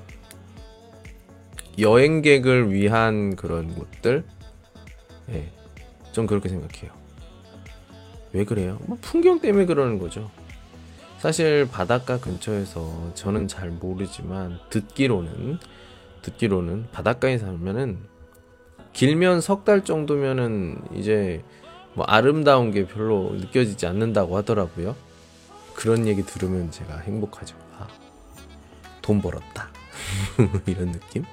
여행객을 1.78 2.72
위한 2.72 3.36
그런 3.36 3.74
곳들 3.74 4.24
예, 5.30 5.50
좀 6.12 6.26
그렇게 6.26 6.48
생각해요. 6.48 6.90
왜 8.32 8.44
그래요? 8.44 8.78
뭐 8.86 8.98
풍경 9.00 9.40
때문에 9.40 9.66
그러는 9.66 9.98
거죠. 9.98 10.30
사실 11.18 11.68
바닷가 11.70 12.18
근처에서 12.18 13.12
저는 13.14 13.48
잘 13.48 13.70
모르지만 13.70 14.58
듣기로는 14.70 15.58
듣기로는 16.22 16.86
바닷가에 16.92 17.38
살면은 17.38 17.98
길면 18.92 19.40
석 19.40 19.64
달 19.64 19.84
정도면은 19.84 20.78
이제 20.94 21.42
뭐 21.94 22.04
아름다운 22.06 22.70
게 22.70 22.86
별로 22.86 23.32
느껴지지 23.34 23.86
않는다고 23.86 24.36
하더라고요. 24.36 24.96
그런 25.74 26.06
얘기 26.06 26.22
들으면 26.24 26.70
제가 26.70 26.98
행복하죠. 26.98 27.56
아, 27.78 27.86
돈 29.02 29.20
벌었다. 29.22 29.68
이런 30.66 30.92
느낌? 30.92 31.24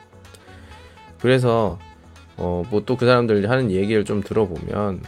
그래서 1.19 1.80
어, 2.38 2.63
뭐 2.69 2.82
또 2.82 2.95
그 2.97 3.06
사람들 3.06 3.50
하는 3.50 3.71
얘기를 3.71 4.06
좀 4.06 4.21
들어보면 4.21 5.04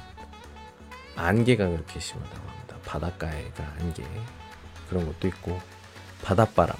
안개가 1.16 1.68
그렇게 1.68 2.00
심하다고 2.00 2.50
합니다. 2.50 2.76
바닷가에가 2.86 3.64
안개 3.80 4.04
그런 4.90 5.06
것도 5.06 5.28
있고 5.28 5.60
바닷바람. 6.24 6.76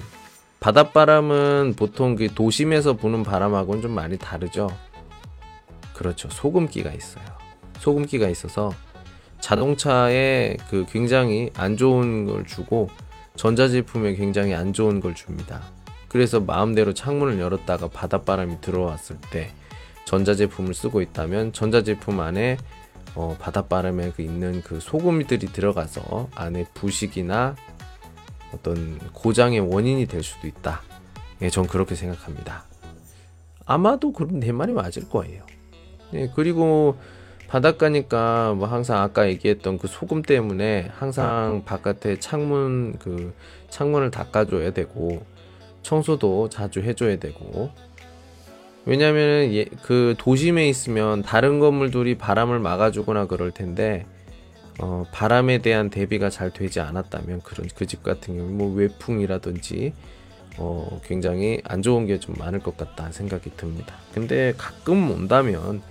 바닷바람은 0.58 1.74
보통 1.76 2.16
그 2.16 2.28
도심에서 2.34 2.94
부는 2.94 3.22
바람하고는 3.22 3.82
좀 3.82 3.92
많이 3.92 4.18
다르죠. 4.18 4.68
그렇죠. 5.94 6.28
소금기가 6.30 6.90
있어요. 6.92 7.24
소금기가 7.78 8.28
있어서 8.28 8.72
자동차에 9.40 10.56
그 10.68 10.86
굉장히 10.88 11.50
안 11.56 11.76
좋은 11.76 12.26
걸 12.26 12.46
주고 12.46 12.88
전자제품에 13.36 14.14
굉장히 14.14 14.54
안 14.54 14.72
좋은 14.72 15.00
걸 15.00 15.14
줍니다. 15.14 15.62
그래서 16.08 16.40
마음대로 16.40 16.92
창문을 16.92 17.38
열었다가 17.38 17.88
바닷바람이 17.88 18.60
들어왔을 18.60 19.16
때 19.30 19.52
전자제품을 20.04 20.74
쓰고 20.74 21.00
있다면 21.00 21.52
전자제품 21.52 22.20
안에 22.20 22.58
어, 23.14 23.36
바닷바람에 23.40 24.12
그 24.12 24.22
있는 24.22 24.62
그 24.62 24.80
소금들이 24.80 25.48
들어가서 25.48 26.28
안에 26.34 26.66
부식이나 26.74 27.56
어떤 28.52 28.98
고장의 29.12 29.60
원인이 29.60 30.06
될 30.06 30.22
수도 30.22 30.46
있다. 30.46 30.82
예, 31.42 31.50
전 31.50 31.66
그렇게 31.66 31.94
생각합니다. 31.94 32.64
아마도 33.64 34.12
그런 34.12 34.40
내 34.40 34.52
말이 34.52 34.72
맞을 34.72 35.08
거예요. 35.08 35.44
예, 36.14 36.30
그리고 36.34 36.96
바닷가니까 37.50 38.54
뭐 38.54 38.68
항상 38.68 39.02
아까 39.02 39.28
얘기했던 39.28 39.78
그 39.78 39.88
소금 39.88 40.22
때문에 40.22 40.88
항상 40.96 41.64
바깥에 41.64 42.20
창문 42.20 42.94
그 43.00 43.34
창문을 43.70 44.12
닦아줘야 44.12 44.72
되고 44.72 45.22
청소도 45.82 46.48
자주 46.48 46.80
해줘야 46.80 47.16
되고 47.18 47.70
왜냐면 48.86 49.52
예, 49.52 49.64
그 49.82 50.14
도심에 50.16 50.68
있으면 50.68 51.22
다른 51.22 51.58
건물들이 51.58 52.16
바람을 52.16 52.60
막아주거나 52.60 53.26
그럴 53.26 53.50
텐데 53.50 54.06
어, 54.80 55.04
바람에 55.12 55.58
대한 55.58 55.90
대비가 55.90 56.30
잘 56.30 56.52
되지 56.52 56.78
않았다면 56.80 57.40
그런 57.42 57.68
그 57.74 57.84
집 57.84 58.04
같은 58.04 58.36
경우 58.36 58.48
뭐 58.48 58.72
외풍이라든지 58.74 59.92
어, 60.56 61.00
굉장히 61.04 61.60
안 61.64 61.82
좋은 61.82 62.06
게 62.06 62.18
좀 62.18 62.36
많을 62.38 62.60
것 62.60 62.76
같다 62.76 63.10
생각이 63.10 63.50
듭니다. 63.56 63.96
근데 64.14 64.54
가끔 64.56 65.10
온다면 65.10 65.82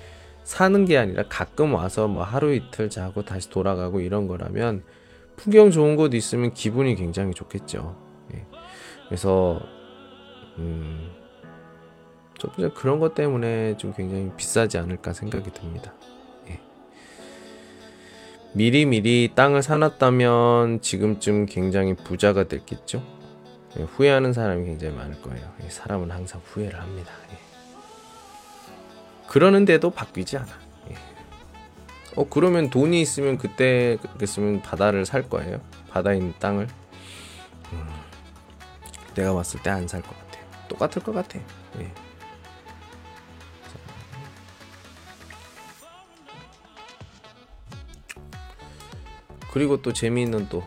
사는 0.50 0.84
게 0.86 0.98
아니라 0.98 1.26
가끔 1.30 1.76
와서 1.76 2.08
뭐 2.08 2.24
하루 2.24 2.56
이틀 2.56 2.90
자고 2.90 3.24
다시 3.24 3.52
돌아가고 3.52 4.00
이런 4.00 4.28
거라면 4.28 4.82
풍경 5.36 5.70
좋은 5.70 5.96
곳 5.96 6.16
있으면 6.16 6.56
기분이 6.56 6.96
굉장히 6.96 7.36
좋겠죠. 7.36 7.96
예. 8.34 8.48
그래서 9.06 9.62
음, 10.58 11.12
좀 12.40 12.50
그런 12.74 13.00
것 13.00 13.14
때문에 13.14 13.78
좀 13.78 13.94
굉장히 13.94 14.32
비싸지 14.38 14.80
않을까 14.80 15.14
생각이 15.14 15.52
듭니다. 15.54 15.94
예. 16.48 16.60
미리 18.54 18.88
미리 18.88 19.32
땅을 19.36 19.62
사놨다면 19.62 20.82
지금쯤 20.82 21.46
굉장히 21.46 21.94
부자가 21.94 22.46
됐겠죠. 22.46 23.04
예, 23.78 23.84
후회하는 23.84 24.34
사람이 24.34 24.66
굉장히 24.66 24.96
많을 24.96 25.22
거예요. 25.22 25.48
예, 25.64 25.70
사람은 25.70 26.10
항상 26.10 26.42
후회를 26.44 26.82
합니다. 26.82 27.12
예. 29.30 29.32
그러는데도 29.32 29.90
바뀌지 29.92 30.38
않아. 30.38 30.50
예. 30.92 30.96
어 32.16 32.26
그러면 32.30 32.70
돈이 32.70 33.00
있으면 33.02 33.38
그때 33.38 33.98
그랬으면 34.14 34.62
바다를 34.62 35.06
살 35.06 35.30
거예요. 35.30 35.62
바다에 35.90 36.18
있는 36.18 36.34
땅을. 36.40 36.68
음, 37.74 37.90
내가 39.16 39.34
봤을 39.34 39.62
때 39.62 39.70
안 39.70 39.88
살 39.88 40.02
것 40.02 40.10
같아요. 40.18 40.46
똑같을 40.68 41.04
것 41.04 41.14
같아. 41.14 41.40
예. 41.80 41.92
그리고 49.52 49.82
또 49.82 49.92
재미있는 49.94 50.48
또 50.50 50.64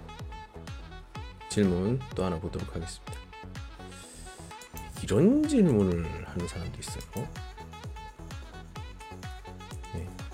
질문 1.48 2.00
또 2.14 2.24
하나 2.24 2.38
보도록 2.38 2.74
하겠습니다. 2.74 3.12
이런 5.02 5.46
질문을 5.46 6.26
하는 6.28 6.48
사람도 6.48 6.78
있어요. 6.78 7.28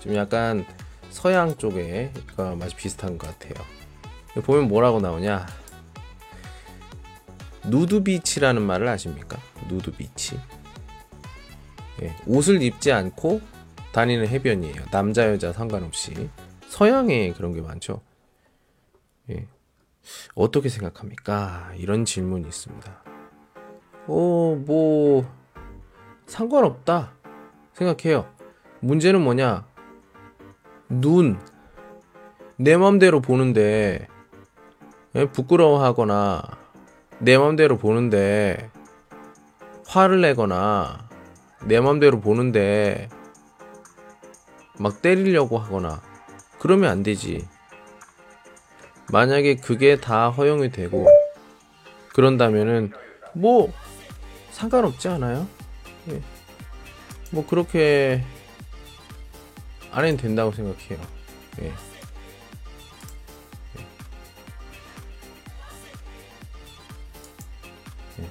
네, 0.09 0.15
좀 0.15 0.15
약간 0.15 0.65
서양 1.11 1.55
쪽에가 1.55 2.55
맛이 2.55 2.75
비슷한 2.75 3.17
것 3.17 3.27
같아요. 3.27 3.53
보면 4.43 4.67
뭐라고 4.67 4.99
나오냐? 4.99 5.45
누드비치라는 7.65 8.61
말을 8.61 8.87
아십니까? 8.87 9.37
누드비치. 9.67 10.39
예, 12.01 12.15
옷을 12.25 12.61
입지 12.63 12.91
않고 12.91 13.41
다니는 13.91 14.27
해변이에요. 14.27 14.85
남자 14.91 15.29
여자 15.29 15.53
상관없이 15.53 16.29
서양에 16.67 17.33
그런 17.33 17.53
게 17.53 17.61
많죠. 17.61 18.01
예. 19.29 19.45
어떻게 20.33 20.69
생각합니까? 20.69 21.71
이런 21.77 22.05
질문이 22.05 22.47
있습니다. 22.47 23.03
어, 24.07 24.63
뭐 24.65 25.31
상관없다 26.25 27.13
생각해요. 27.73 28.33
문제는 28.79 29.21
뭐냐? 29.21 29.68
눈. 30.89 31.39
내 32.57 32.75
맘대로 32.75 33.21
보는데 33.21 34.07
예? 35.15 35.25
부끄러워하거나 35.25 36.41
내 37.19 37.37
맘대로 37.37 37.77
보는데 37.77 38.69
화를 39.87 40.21
내거나 40.21 41.07
내 41.65 41.79
맘대로 41.79 42.19
보는데 42.19 43.09
막 44.77 45.01
때리려고 45.01 45.57
하거나 45.57 46.01
그러면 46.59 46.89
안 46.89 47.03
되지. 47.03 47.47
만약에 49.11 49.55
그게 49.55 49.99
다 49.99 50.29
허용이 50.29 50.71
되고 50.71 51.07
그런다면은 52.13 52.91
뭐 53.33 53.71
상관없지 54.51 55.07
않아요? 55.07 55.47
예. 56.09 56.21
뭐 57.31 57.45
그렇게 57.45 58.23
안 59.91 60.05
해도 60.05 60.17
된다고 60.17 60.51
생각해요. 60.51 60.99
예. 61.61 61.65
예. 61.67 61.73
예. 68.19 68.29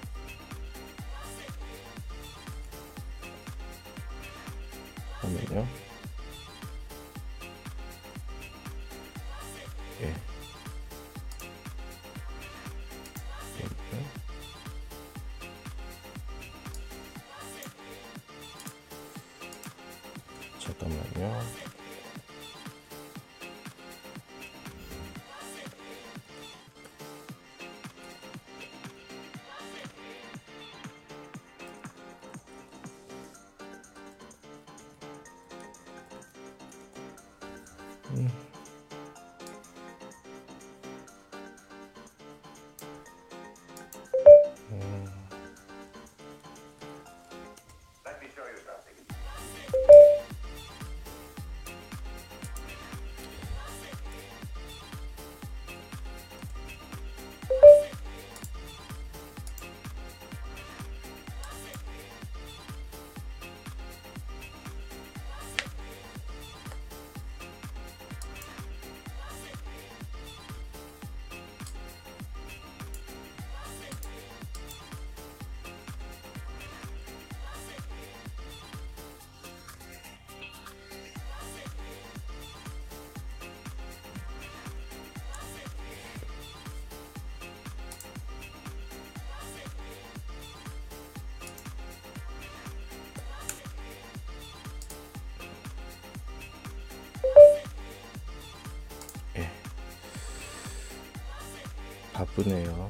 잠깐만요. 5.21 5.88
바쁘네요. 102.39 102.89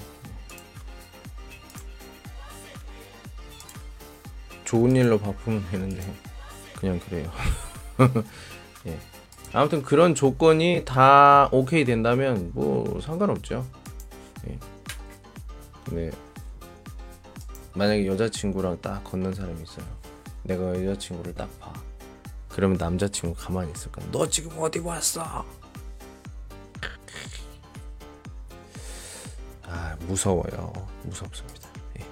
좋은 4.65 4.95
일로 4.95 5.19
바쁘면 5.19 5.65
되는데 5.71 6.03
그냥 6.77 7.01
그래요. 7.01 7.31
예. 8.87 8.99
아무튼 9.53 9.83
그런 9.83 10.15
조건이 10.15 10.85
다 10.85 11.49
오케이 11.53 11.85
된다면 11.85 12.51
뭐 12.55 13.01
상관없죠. 13.01 13.67
예. 14.49 14.59
근데 15.85 16.11
만약에 17.73 18.07
여자친구랑 18.07 18.81
딱 18.83 19.03
걷는 19.05 19.33
사람이 19.33 19.63
있어요. 19.63 19.87
내가 20.43 20.85
여자친구를 20.85 21.35
딱 21.35 21.49
봐. 21.59 21.73
그러면 22.51 22.77
남자친구 22.77 23.35
가만히 23.39 23.73
있을까? 23.73 24.03
너 24.11 24.29
지금 24.29 24.59
어디 24.59 24.81
왔어? 24.81 25.45
무서워요. 30.09 30.73
무섭습니다. 31.05 31.69
예. 32.01 32.05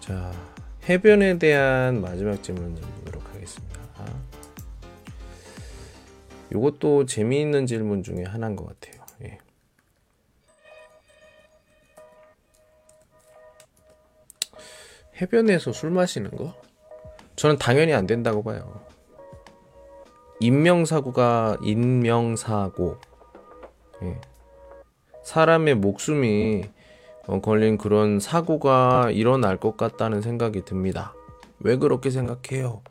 자 0.00 0.32
해변에 0.88 1.38
대한 1.38 2.00
마지막 2.00 2.42
질문 2.42 2.74
좀 2.74 2.90
보도록 2.96 3.22
하겠습니다. 3.34 3.80
이것도 6.52 7.06
재미있는 7.06 7.66
질문 7.66 8.02
중에 8.02 8.24
하나인 8.24 8.56
것 8.56 8.66
같아요. 8.66 9.04
예. 9.22 9.38
해변에서 15.20 15.72
술 15.72 15.90
마시는 15.90 16.30
거? 16.32 16.54
저는 17.36 17.58
당연히 17.58 17.94
안 17.94 18.06
된다고 18.06 18.42
봐요. 18.42 18.84
인명사고가 20.40 21.58
인명사고. 21.62 22.98
예. 24.02 24.20
사람의 25.22 25.76
목숨이 25.76 26.64
어, 27.26 27.40
걸린 27.40 27.78
그런 27.78 28.18
사고가 28.18 29.10
일어날 29.12 29.56
것 29.56 29.76
같다는 29.76 30.20
생각이 30.22 30.64
듭니다. 30.64 31.14
왜 31.60 31.76
그렇게 31.76 32.10
생각해요? 32.10 32.82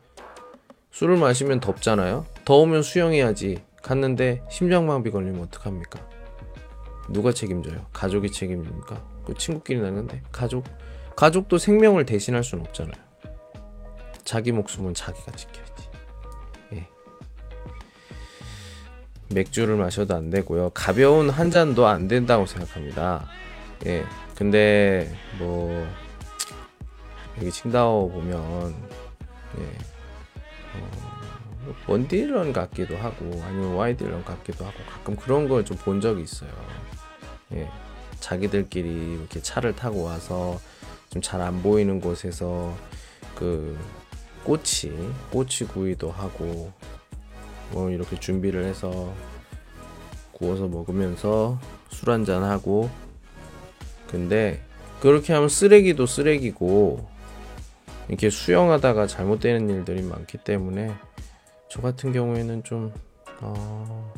술을 0.92 1.16
마시면 1.16 1.60
덥잖아요. 1.60 2.26
더우면 2.44 2.82
수영해야지. 2.82 3.62
갔는데 3.82 4.42
심장마비 4.50 5.10
걸리면 5.10 5.42
어떡합니까? 5.42 6.00
누가 7.08 7.32
책임져요? 7.32 7.86
가족이 7.92 8.30
책임집니까? 8.30 9.02
그 9.24 9.34
친구끼리 9.34 9.80
나는데 9.80 10.22
가족 10.30 10.64
가족도 11.16 11.58
생명을 11.58 12.06
대신할 12.06 12.44
수는 12.44 12.64
없잖아요. 12.66 12.94
자기 14.24 14.52
목숨은 14.52 14.94
자기가 14.94 15.32
지켜야지. 15.32 15.69
맥주를 19.34 19.76
마셔도 19.76 20.14
안 20.16 20.30
되고요. 20.30 20.70
가벼운 20.74 21.30
한 21.30 21.50
잔도 21.50 21.86
안 21.86 22.08
된다고 22.08 22.46
생각합니다. 22.46 23.26
예. 23.86 24.04
근데 24.34 25.14
뭐 25.38 25.86
여기 27.38 27.50
칭다오 27.50 28.10
보면 28.10 28.74
예. 29.58 29.62
어, 30.74 31.74
원딜런 31.86 32.52
같기도 32.52 32.96
하고 32.96 33.42
아니면 33.46 33.74
와이딜런 33.74 34.24
같기도 34.24 34.64
하고 34.64 34.76
가끔 34.88 35.16
그런 35.16 35.48
걸 35.48 35.64
좀 35.64 35.76
본 35.78 36.00
적이 36.00 36.22
있어요. 36.22 36.50
예. 37.54 37.68
자기들끼리 38.20 39.14
이렇게 39.14 39.40
차를 39.40 39.74
타고 39.76 40.02
와서 40.04 40.58
좀 41.10 41.22
잘 41.22 41.40
안 41.40 41.62
보이는 41.62 42.00
곳에서 42.00 42.74
그 43.34 43.78
꼬치, 44.44 44.92
꼬치 45.30 45.64
구이도 45.66 46.10
하고 46.10 46.72
뭐 47.72 47.90
이렇게 47.90 48.18
준비를 48.18 48.64
해서 48.64 49.12
구워서 50.32 50.66
먹으면서 50.66 51.58
술 51.88 52.10
한잔 52.10 52.42
하고 52.42 52.90
근데 54.08 54.60
그렇게 55.00 55.32
하면 55.32 55.48
쓰레기도 55.48 56.06
쓰레기고 56.06 57.08
이렇게 58.08 58.28
수영하다가 58.28 59.06
잘못되는 59.06 59.70
일들이 59.70 60.02
많기 60.02 60.38
때문에 60.38 60.92
저 61.68 61.80
같은 61.80 62.12
경우에는 62.12 62.64
좀 62.64 62.92
어, 63.40 64.12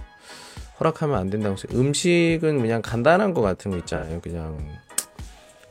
허락하면 0.81 1.19
안 1.19 1.31
된다고 1.31 1.57
생각해요. 1.57 1.87
음식은 1.87 2.61
그냥 2.61 2.83
간단한 2.83 3.35
거 3.35 3.43
같은 3.43 3.71
거 3.71 3.77
있잖아요. 3.79 4.21
그냥 4.21 4.59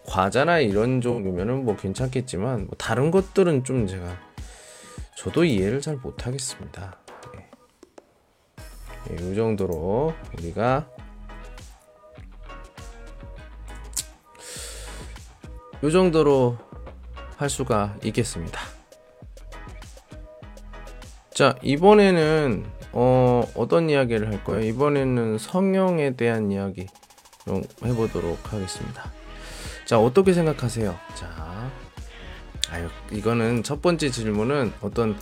과자나 0.05 0.59
이런 0.59 1.01
종류면은 1.01 1.65
뭐 1.65 1.75
괜찮겠지만 1.75 2.65
뭐 2.65 2.69
다른 2.77 3.11
것들은 3.11 3.63
좀 3.63 3.87
제가 3.87 4.17
저도 5.17 5.43
이해를 5.43 5.81
잘 5.81 5.97
못하겠습니다. 5.97 7.00
예. 9.12 9.26
예, 9.26 9.32
이 9.32 9.36
정도로 9.36 10.13
우리가 10.38 10.88
이 15.84 15.91
정도로 15.91 16.58
할 17.38 17.50
수가 17.50 17.95
있겠습니다. 18.04 18.62
자 21.34 21.56
이번에는 21.63 22.65
어, 22.93 23.41
어떤 23.56 23.89
이야기를 23.89 24.32
할 24.32 24.43
거예요? 24.43 24.63
이번에는 24.67 25.38
성형에 25.38 26.15
대한 26.15 26.52
이야기 26.52 26.88
좀 27.45 27.63
해보도록 27.84 28.54
하겠습니다. 28.54 29.12
자 29.86 30.00
어떻게 30.00 30.34
생각하세요? 30.34 30.95
자 31.15 31.71
아유 32.69 32.88
이거는 33.12 33.63
첫 33.63 33.82
번째 33.82 34.10
질문은 34.10 34.71
어떤 34.82 35.17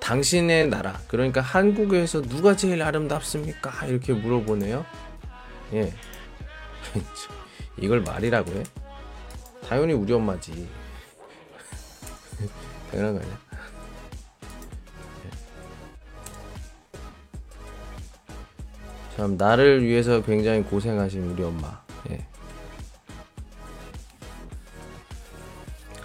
당신의 0.00 0.68
나라 0.68 0.98
그러니까 1.08 1.40
한국에서 1.40 2.22
누가 2.22 2.56
제일 2.56 2.82
아름답습니까? 2.82 3.86
이렇게 3.86 4.12
물어보네요. 4.12 4.84
예 5.74 5.92
이걸 7.78 8.00
말이라고 8.00 8.50
해? 8.52 8.62
당연히 9.68 9.92
우리 9.92 10.12
엄마지. 10.12 10.68
당연한 12.90 13.14
거 13.14 13.20
아니야? 13.20 13.38
참 19.16 19.36
나를 19.36 19.84
위해서 19.84 20.22
굉장히 20.22 20.62
고생하신 20.62 21.32
우리 21.32 21.42
엄마. 21.42 21.80
예. 22.08 22.26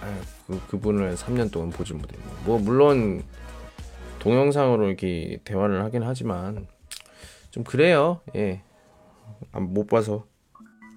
아, 0.02 0.20
그 0.46 0.60
그분을 0.68 1.14
3년 1.16 1.50
동안 1.50 1.70
보지 1.70 1.94
못했네. 1.94 2.22
뭐 2.44 2.58
물론 2.58 3.24
동영상으로 4.26 4.88
이렇게 4.88 5.38
대화를 5.44 5.84
하긴 5.84 6.02
하지만 6.02 6.66
좀 7.52 7.62
그래요. 7.62 8.20
예. 8.34 8.60
아, 9.52 9.60
못 9.60 9.86
봐서 9.86 10.26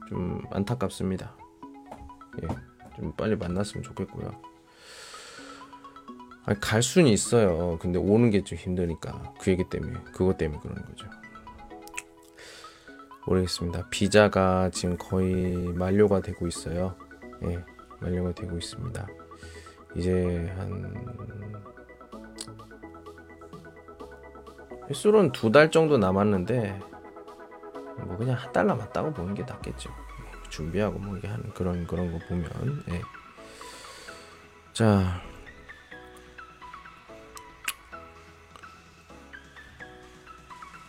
좀 0.08 0.42
안타깝습니다. 0.50 1.38
예. 2.42 2.48
좀 2.96 3.14
빨리 3.16 3.36
만났으면 3.36 3.84
좋겠고요. 3.84 4.32
아니, 6.46 6.60
갈 6.60 6.82
수는 6.82 7.12
있어요. 7.12 7.78
근데 7.80 8.00
오는 8.00 8.32
게 8.32 8.42
좀 8.42 8.58
힘드니까 8.58 9.36
그 9.40 9.52
얘기 9.52 9.64
때문에 9.70 10.00
그것 10.12 10.36
때문에 10.40 10.60
그러는 10.62 10.84
거죠. 10.86 11.06
모르겠습니다. 13.28 13.90
비자가 13.92 14.72
지금 14.72 14.98
거의 14.98 15.54
만료가 15.74 16.22
되고 16.22 16.48
있어요. 16.48 16.96
예, 17.44 17.64
만료가 18.00 18.34
되고 18.34 18.58
있습니다. 18.58 19.08
이제 19.96 20.52
한 20.58 21.79
횟수로는 24.90 25.32
두 25.32 25.52
달 25.52 25.70
정도 25.72 25.98
남았는데 25.98 26.80
뭐 28.06 28.18
그냥 28.18 28.36
한 28.38 28.52
달 28.54 28.66
남았다고 28.68 29.14
보는 29.14 29.34
게 29.36 29.44
낫겠죠. 29.44 29.90
예, 29.90 30.50
준비하고 30.50 31.00
뭐 31.00 31.18
이게 31.18 31.28
하는 31.28 31.54
그런 31.54 31.86
그런 31.86 32.12
거 32.12 32.20
보면 32.28 32.84
예. 32.90 33.02
자 34.74 35.22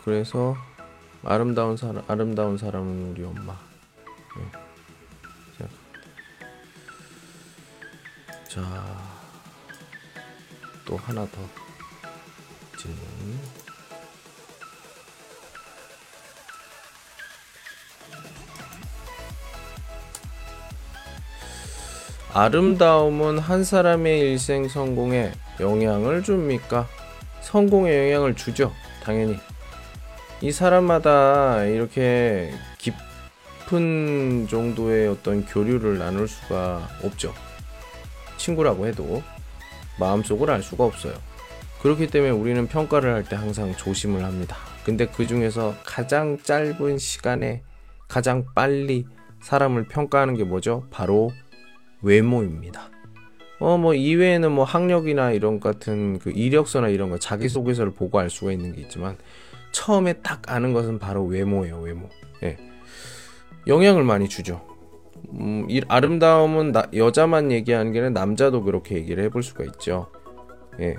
그래서 0.02 0.56
아름다운 1.22 1.76
사람 1.76 2.02
아름다운 2.08 2.56
사람은 2.56 3.10
우리 3.10 3.24
엄마. 3.24 3.54
네. 4.36 4.60
자, 8.48 8.60
또 10.84 10.96
하나 10.96 11.24
더 11.26 11.40
질문. 12.76 13.59
아름다움은 22.32 23.38
한 23.38 23.64
사람의 23.64 24.20
일생 24.20 24.68
성공에 24.68 25.32
영향을 25.58 26.22
줍니까? 26.22 26.86
성공에 27.40 28.06
영향을 28.12 28.36
주죠, 28.36 28.72
당연히. 29.02 29.36
이 30.40 30.52
사람마다 30.52 31.64
이렇게 31.64 32.52
깊은 32.78 34.46
정도의 34.48 35.08
어떤 35.08 35.44
교류를 35.44 35.98
나눌 35.98 36.28
수가 36.28 36.88
없죠. 37.02 37.34
친구라고 38.36 38.86
해도 38.86 39.22
마음속을 39.98 40.50
알 40.50 40.62
수가 40.62 40.84
없어요. 40.84 41.14
그렇기 41.82 42.06
때문에 42.08 42.30
우리는 42.30 42.66
평가를 42.68 43.12
할 43.12 43.24
때 43.24 43.36
항상 43.36 43.74
조심을 43.74 44.22
합니다. 44.22 44.56
근데 44.84 45.06
그 45.06 45.26
중에서 45.26 45.74
가장 45.84 46.38
짧은 46.42 46.98
시간에 46.98 47.62
가장 48.06 48.46
빨리 48.54 49.06
사람을 49.42 49.88
평가하는 49.88 50.36
게 50.36 50.44
뭐죠? 50.44 50.86
바로 50.90 51.32
외모입니다. 52.02 52.90
어, 53.58 53.76
뭐, 53.76 53.94
이외에는 53.94 54.52
뭐 54.52 54.64
학력이나 54.64 55.32
이런 55.32 55.60
같은 55.60 56.18
그 56.18 56.30
이력서나 56.30 56.88
이런 56.88 57.10
거 57.10 57.18
자기소개서를 57.18 57.92
보고 57.92 58.18
알 58.18 58.30
수가 58.30 58.52
있는 58.52 58.72
게 58.72 58.80
있지만, 58.80 59.18
처음에 59.72 60.14
딱 60.14 60.50
아는 60.50 60.72
것은 60.72 60.98
바로 60.98 61.24
외모예요, 61.24 61.80
외모. 61.80 62.08
예. 62.42 62.56
영향을 63.66 64.02
많이 64.02 64.28
주죠. 64.28 64.66
음, 65.32 65.66
이 65.68 65.82
아름다움은 65.86 66.72
나, 66.72 66.86
여자만 66.94 67.52
얘기하는 67.52 67.92
게 67.92 68.00
아니라 68.00 68.10
남자도 68.10 68.62
그렇게 68.62 68.96
얘기를 68.96 69.22
해볼 69.24 69.42
수가 69.42 69.64
있죠. 69.64 70.10
예. 70.80 70.96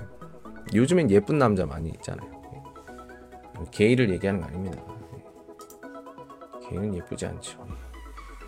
요즘엔 0.74 1.10
예쁜 1.10 1.38
남자 1.38 1.66
많이 1.66 1.90
있잖아요. 1.90 2.30
예. 2.54 3.64
게이를 3.72 4.10
얘기하는 4.10 4.40
거 4.40 4.46
아닙니다. 4.46 4.80
예. 5.16 6.68
게이는 6.68 6.94
예쁘지 6.94 7.26
않죠. 7.26 7.66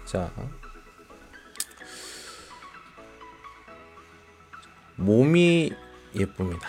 자, 0.07 0.31
몸이 4.97 5.73
예쁩니다. 6.15 6.69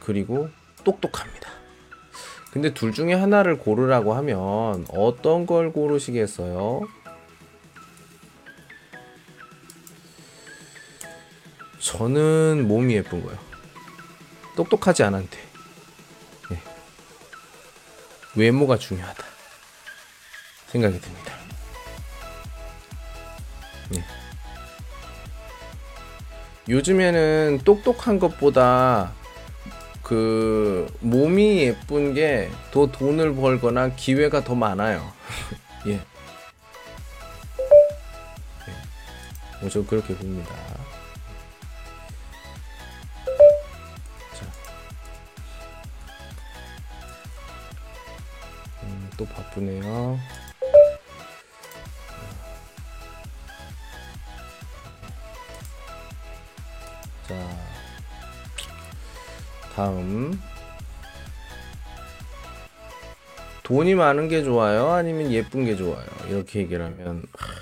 그리고 0.00 0.48
똑똑합니다. 0.84 1.50
근데 2.52 2.74
둘 2.74 2.92
중에 2.92 3.14
하나를 3.14 3.58
고르라고 3.58 4.14
하면 4.14 4.84
어떤 4.90 5.46
걸 5.46 5.72
고르시겠어요? 5.72 6.82
저는 11.78 12.68
몸이 12.68 12.94
예쁜 12.94 13.24
거요. 13.24 13.38
똑똑하지 14.54 15.02
않은데. 15.02 15.38
네. 16.50 16.62
외모가 18.36 18.76
중요하다. 18.76 19.24
생각이 20.68 21.00
듭니다. 21.00 21.34
네. 23.90 24.21
요즘에는 26.68 27.60
똑똑한 27.64 28.18
것보다 28.18 29.12
그 30.02 30.86
몸이 31.00 31.58
예쁜 31.58 32.14
게 32.14 32.50
더 32.72 32.86
돈을 32.86 33.34
벌거나 33.34 33.90
기회가 33.94 34.42
더 34.42 34.54
많아요. 34.54 35.12
예. 35.86 35.92
예. 35.92 36.00
뭐저 39.60 39.84
그렇게 39.84 40.14
봅니다. 40.16 40.54
자. 44.34 44.46
음, 48.84 49.10
또 49.18 49.26
바쁘네요. 49.26 50.18
다음 59.74 60.38
돈이 63.62 63.94
많은 63.94 64.28
게 64.28 64.42
좋아요? 64.42 64.90
아니면 64.90 65.30
예쁜 65.32 65.64
게 65.64 65.76
좋아요? 65.76 66.04
이렇게 66.28 66.60
얘기를 66.60 66.84
하면 66.84 67.24
하, 67.34 67.54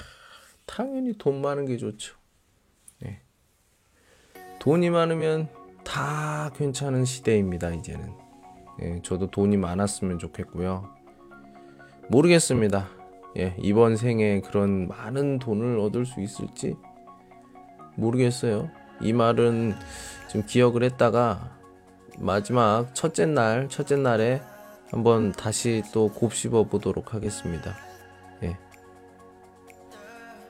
당연히 0.67 1.17
돈 1.17 1.41
많은 1.41 1.67
게 1.67 1.77
좋죠. 1.77 2.17
네. 2.99 3.21
돈이 4.59 4.91
많으면 4.91 5.49
다 5.85 6.51
괜찮은 6.57 7.05
시대입니다. 7.05 7.71
이제는. 7.71 8.13
예, 8.83 9.03
저도 9.03 9.31
돈이 9.31 9.57
많았으면 9.57 10.19
좋겠고요. 10.19 10.89
모르겠습니다. 12.09 12.89
예, 13.39 13.55
이번 13.59 13.97
생에 13.97 14.41
그런 14.41 14.89
많은 14.89 15.39
돈을 15.39 15.79
얻을 15.79 16.07
수 16.07 16.21
있을지 16.21 16.75
모르겠어요. 17.95 18.69
이 19.01 19.13
말은 19.13 19.75
좀 20.33 20.45
기억을 20.45 20.83
했다가 20.83 21.60
마지막 22.19 22.95
첫째 22.95 23.27
날, 23.27 23.69
첫째 23.69 23.97
날에 23.97 24.43
한번 24.91 25.33
다시 25.33 25.83
또 25.93 26.09
곱씹어 26.13 26.65
보도록 26.65 27.15
하겠습니다. 27.15 27.77
예. 28.43 28.57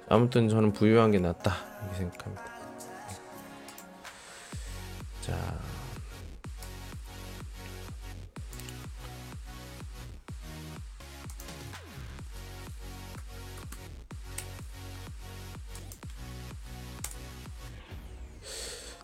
아무튼 0.09 0.49
저는 0.49 0.73
부유한 0.73 1.11
게 1.11 1.19
낫다 1.19 1.55
이렇게 1.83 1.99
생각합니다. 1.99 2.45
자. 5.21 5.37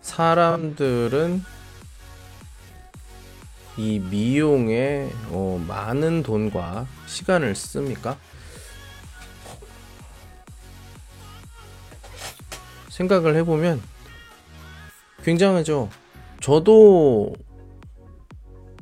사람들은 0.01 1.56
이 3.77 3.99
미용에 3.99 5.09
어, 5.29 5.63
많은 5.67 6.23
돈과 6.23 6.87
시간을 7.05 7.55
씁니까? 7.55 8.17
생각을 12.89 13.35
해보면 13.35 13.81
굉장하죠. 15.23 15.89
저도 16.41 17.35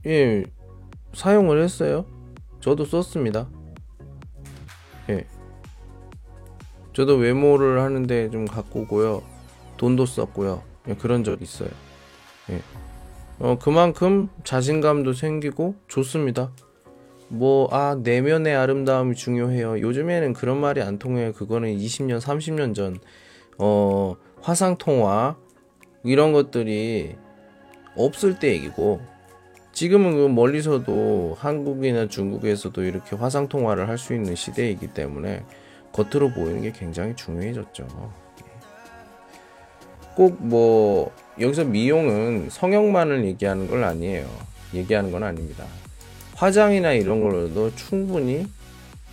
예 0.06 0.46
사용을 1.14 1.62
했어요. 1.62 2.06
저도 2.62 2.86
썼습니다. 2.86 3.48
예. 5.10 5.28
저도 6.94 7.16
외모를 7.16 7.82
하는데 7.82 8.30
좀 8.30 8.46
오고요. 8.74 9.22
돈도 9.78 10.06
썼고요. 10.06 10.64
예, 10.88 10.96
그런 10.96 11.24
적 11.24 11.42
있어요. 11.42 11.70
예. 12.50 12.62
어, 13.40 13.58
그만큼 13.60 14.30
자신감도 14.44 15.14
생기고 15.14 15.76
좋습니다. 15.88 16.52
뭐, 17.28 17.68
아, 17.72 17.98
내면의 18.02 18.56
아름다움이 18.56 19.16
중요해요. 19.16 19.80
요즘에는 19.82 20.34
그런 20.34 20.60
말이 20.60 20.82
안 20.82 21.00
통해요. 21.00 21.34
그거는 21.34 21.76
20년, 21.76 22.20
30년 22.22 22.74
전, 22.76 22.98
어, 23.58 24.16
화상통화, 24.42 25.36
이런 26.04 26.34
것들이 26.34 27.16
없을 27.98 28.38
때 28.40 28.50
얘기고, 28.54 29.02
지금은 29.74 30.14
그 30.14 30.28
멀리서도 30.30 31.36
한국이나 31.38 32.08
중국에서도 32.08 32.82
이렇게 32.84 33.16
화상통화를 33.16 33.90
할 33.90 33.98
수 33.98 34.14
있는 34.14 34.36
시대이기 34.36 34.88
때문에 34.94 35.44
겉으로 35.92 36.32
보이는 36.32 36.62
게 36.62 36.72
굉장히 36.72 37.16
중요해졌죠. 37.16 37.88
꼭 40.16 40.38
뭐 40.40 41.12
여기서 41.40 41.66
미용은 41.66 42.50
성형만을 42.50 43.26
얘기하는 43.26 43.68
건 43.68 43.84
아니에요. 43.84 44.30
얘기하는 44.74 45.12
건 45.12 45.24
아닙니다. 45.24 45.66
화장이나 46.36 46.94
이런 46.94 47.22
걸로도 47.22 47.76
충분히 47.76 48.48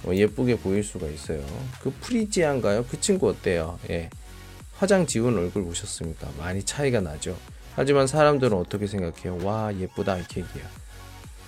뭐 0.02 0.14
예쁘게 0.14 0.58
보일 0.58 0.82
수가 0.82 1.06
있어요. 1.08 1.44
그 1.80 1.92
프리지안가요? 2.00 2.84
그 2.88 3.00
친구 3.00 3.28
어때요? 3.28 3.78
예. 3.90 4.10
화장 4.76 5.06
지운 5.06 5.36
얼굴 5.36 5.64
보셨습니까? 5.64 6.28
많이 6.38 6.62
차이가 6.62 7.00
나죠. 7.00 7.36
하지만 7.74 8.06
사람들은 8.06 8.56
어떻게 8.56 8.86
생각해요? 8.86 9.38
와, 9.44 9.72
예쁘다. 9.74 10.16
이렇게 10.16 10.40
얘기해요. 10.40 10.66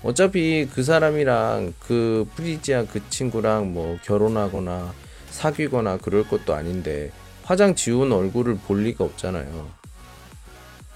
어차피 0.03 0.69
그 0.73 0.83
사람이랑 0.83 1.75
그 1.81 2.29
프리지안 2.37 2.87
그 2.87 3.01
친구랑 3.09 3.73
뭐 3.73 3.99
결혼하거나 4.05 4.93
사귀거나 5.31 5.99
그럴 5.99 6.29
것도 6.29 6.55
아닌데 6.55 7.11
화장 7.43 7.75
지운 7.75 8.13
얼굴을 8.13 8.57
볼 8.59 8.85
리가 8.85 9.05
없잖아요. 9.05 9.84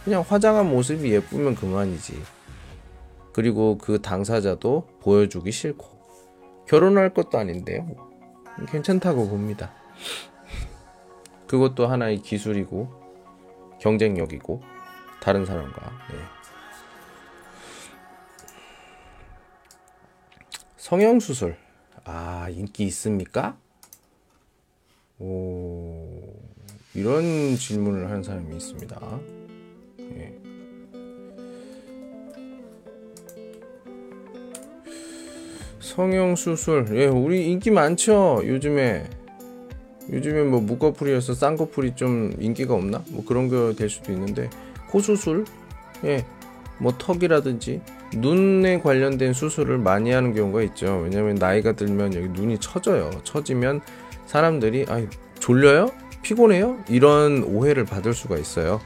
그냥 0.09 0.25
화장한 0.27 0.71
모습이 0.71 1.13
예쁘면 1.13 1.55
그만이지. 1.55 2.19
그리고 3.35 3.77
그 3.77 4.01
당사자도 4.01 4.89
보여주기 5.03 5.53
싫고 5.53 5.87
결혼할 6.67 7.13
것도 7.13 7.37
아닌데요. 7.37 7.87
괜찮다고 8.71 9.29
봅니다. 9.29 9.71
그것도 11.47 11.89
하나의 11.89 12.23
기술이고 12.23 12.89
경쟁력이고 13.83 14.63
다른 15.21 15.45
사람과 15.45 15.93
네. 16.11 16.17
성형 20.79 21.21
수술 21.21 21.55
아 22.07 22.49
인기 22.49 22.85
있습니까? 22.85 23.59
오 25.19 26.19
이런 26.95 27.57
질문을 27.57 28.09
하는 28.09 28.23
사람이 28.23 28.57
있습니다. 28.57 29.38
예. 30.17 30.35
성형 35.81 36.37
수술, 36.37 36.87
예, 36.95 37.07
우리 37.07 37.47
인기 37.51 37.71
많죠. 37.71 38.43
요즘에 38.45 39.05
요즘에 40.11 40.43
뭐 40.45 40.61
무꺼풀이여서 40.61 41.35
쌍꺼풀이 41.35 41.95
좀 41.95 42.33
인기가 42.41 42.75
없나? 42.75 43.03
뭐 43.11 43.25
그런 43.25 43.49
거 43.49 43.75
될 43.75 43.89
수도 43.91 44.13
있는데 44.13 44.49
코 44.89 45.01
수술, 45.01 45.45
예, 46.05 46.25
뭐 46.79 46.95
턱이라든지 46.97 47.81
눈에 48.15 48.81
관련된 48.81 49.35
수술을 49.35 49.79
많이 49.79 50.11
하는 50.11 50.35
경우가 50.35 50.63
있죠. 50.63 51.03
왜냐면 51.05 51.35
나이가 51.35 51.73
들면 51.73 52.15
여기 52.15 52.29
눈이 52.29 52.59
처져요. 52.59 53.11
처지면 53.23 53.81
사람들이 54.27 54.87
아 54.89 55.05
졸려요? 55.39 55.91
피곤해요? 56.23 56.79
이런 56.89 57.45
오해를 57.45 57.85
받을 57.85 58.15
수가 58.15 58.39
있어요. 58.39 58.81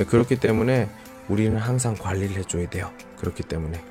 네, 0.00 0.06
그렇기 0.06 0.36
때문에 0.36 0.88
우리는 1.28 1.58
항상 1.58 1.94
관리를 1.94 2.36
해줘야 2.36 2.70
돼요. 2.70 2.90
그렇기 3.18 3.42
때문에 3.42 3.84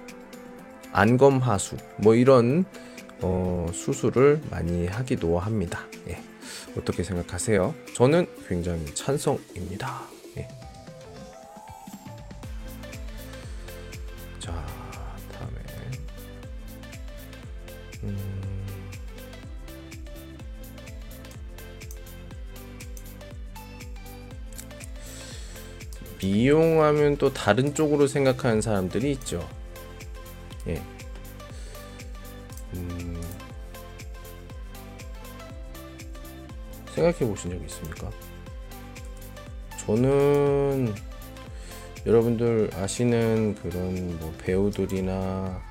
안검하수 0.91 1.77
뭐 1.97 2.15
이런 2.15 2.65
어, 3.21 3.69
수술을 3.71 4.41
많이 4.49 4.87
하기도 4.87 5.37
합니다. 5.37 5.81
예. 6.07 6.19
어떻게 6.75 7.03
생각하세요? 7.03 7.75
저는 7.93 8.25
굉장히 8.47 8.85
찬성입니다. 8.95 10.01
예. 10.37 10.47
자, 14.39 14.65
다음에 15.31 15.59
음... 18.01 18.38
미용하면 26.21 27.17
또 27.17 27.33
다른 27.33 27.73
쪽으로 27.73 28.07
생각하는 28.07 28.61
사람들이 28.61 29.11
있죠. 29.13 29.47
예. 30.67 30.81
음... 32.73 33.21
생각해 36.93 37.19
보신 37.19 37.51
적 37.51 37.61
있습니까? 37.63 38.11
저는 39.77 40.93
여러분들 42.05 42.69
아시는 42.75 43.55
그런 43.55 44.19
뭐 44.19 44.33
배우들이나 44.39 45.61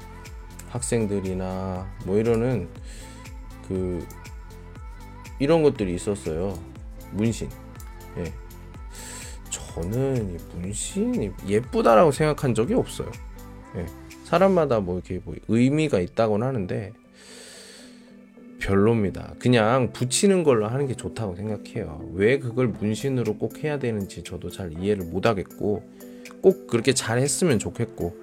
학생들이나 0.71 1.91
뭐 2.05 2.19
이러는 2.19 2.69
그 3.67 4.07
이런 5.39 5.63
것들이 5.63 5.95
있었어요. 5.95 6.59
문신. 7.13 7.51
예. 8.19 8.48
저는 9.83 10.35
이 10.35 10.57
문신이 10.57 11.31
예쁘다라고 11.47 12.11
생각한 12.11 12.55
적이 12.55 12.75
없어요. 12.75 13.11
예. 13.77 13.87
사람마다 14.25 14.81
뭐 14.81 14.97
이렇게 14.97 15.21
뭐 15.25 15.35
의미가 15.49 16.01
있다곤 16.01 16.43
하는데 16.43 16.93
별로입니다. 18.59 19.35
그냥 19.39 19.93
붙이는 19.93 20.43
걸로 20.43 20.67
하는 20.67 20.87
게 20.87 20.95
좋다고 20.95 21.37
생각해요. 21.37 22.11
왜 22.15 22.39
그걸 22.39 22.69
문신으로 22.69 23.37
꼭 23.37 23.63
해야 23.63 23.79
되는지 23.79 24.25
저도 24.25 24.51
잘 24.51 24.73
이해를 24.73 25.05
못 25.05 25.27
하겠고 25.27 25.83
꼭 26.43 26.67
그렇게 26.67 26.93
잘 26.93 27.19
했으면 27.19 27.59
좋겠고 27.59 28.17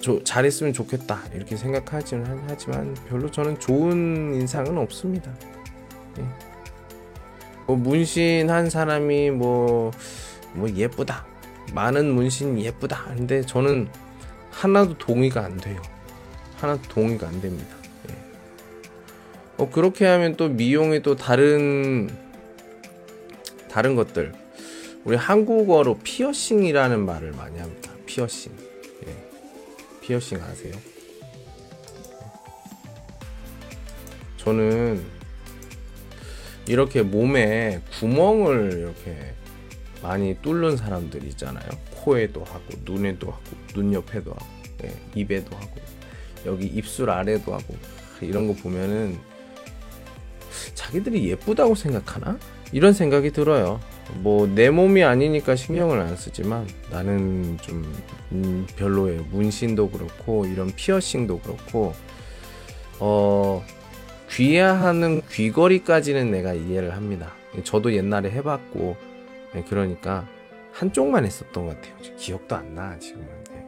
저, 0.00 0.22
잘했으면 0.22 0.72
좋겠다 0.72 1.24
이렇게 1.34 1.56
생각하지만 1.56 2.44
하지만 2.46 2.94
별로 3.08 3.30
저는 3.30 3.58
좋은 3.58 4.34
인상은 4.34 4.78
없습니다. 4.78 5.34
예. 6.18 6.47
뭐 7.68 7.76
문신 7.76 8.48
한 8.48 8.70
사람이 8.70 9.30
뭐뭐 9.32 9.92
뭐 10.54 10.70
예쁘다 10.70 11.26
많은 11.74 12.10
문신 12.10 12.58
예쁘다 12.58 13.04
근데 13.14 13.42
저는 13.42 13.88
하나도 14.50 14.96
동의가 14.96 15.44
안 15.44 15.58
돼요. 15.58 15.80
하나도 16.56 16.80
동의가 16.88 17.28
안 17.28 17.40
됩니다. 17.42 17.76
예. 18.08 18.14
어, 19.58 19.68
그렇게 19.70 20.06
하면 20.06 20.36
또 20.36 20.48
미용의 20.48 21.02
또 21.02 21.14
다른 21.14 22.08
다른 23.70 23.94
것들 23.94 24.32
우리 25.04 25.16
한국어로 25.16 25.98
피어싱이라는 26.02 27.04
말을 27.04 27.32
많이 27.32 27.58
합니다. 27.58 27.92
피어싱. 28.06 28.50
예. 29.06 29.14
피어싱 30.00 30.40
아세요? 30.42 30.72
저는 34.38 35.17
이렇게 36.68 37.02
몸에 37.02 37.80
구멍을 37.98 38.78
이렇게 38.78 39.34
많이 40.02 40.36
뚫는 40.42 40.76
사람들 40.76 41.24
있잖아요. 41.24 41.66
코에도 41.96 42.44
하고 42.44 42.64
눈에도 42.84 43.30
하고 43.30 43.42
눈 43.74 43.92
옆에도 43.92 44.32
하고 44.32 44.46
예, 44.84 44.94
입에도 45.14 45.56
하고 45.56 45.80
여기 46.46 46.66
입술 46.66 47.10
아래도 47.10 47.52
하고 47.54 47.74
이런 48.20 48.46
거 48.46 48.54
보면은 48.54 49.18
자기들이 50.74 51.28
예쁘다고 51.30 51.74
생각하나? 51.74 52.38
이런 52.70 52.92
생각이 52.92 53.32
들어요. 53.32 53.80
뭐 54.16 54.46
내 54.46 54.70
몸이 54.70 55.02
아니니까 55.04 55.56
신경을 55.56 56.00
안 56.00 56.16
쓰지만 56.16 56.66
나는 56.90 57.58
좀 57.62 57.82
음, 58.32 58.66
별로예요. 58.76 59.24
문신도 59.30 59.90
그렇고 59.90 60.46
이런 60.46 60.70
피어싱도 60.74 61.40
그렇고 61.40 61.94
어 63.00 63.64
귀하하는 64.30 65.22
귀걸이까지는 65.30 66.30
내가 66.30 66.52
이해를 66.54 66.94
합니다. 66.94 67.32
저도 67.64 67.92
옛날에 67.94 68.30
해봤고 68.30 68.96
네, 69.54 69.64
그러니까 69.68 70.28
한쪽만 70.72 71.24
했었던 71.24 71.66
것 71.66 71.74
같아요. 71.76 72.16
기억도 72.16 72.54
안 72.56 72.74
나 72.74 72.98
지금은. 72.98 73.26
네. 73.50 73.64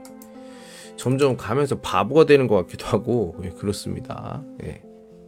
점점 0.97 1.37
가면서 1.37 1.81
바보가 1.81 2.27
되는 2.27 2.47
것 2.47 2.57
같기도 2.57 2.87
하고 2.87 3.37
네, 3.41 3.51
그렇습니다. 3.51 4.45
예. 4.65 4.83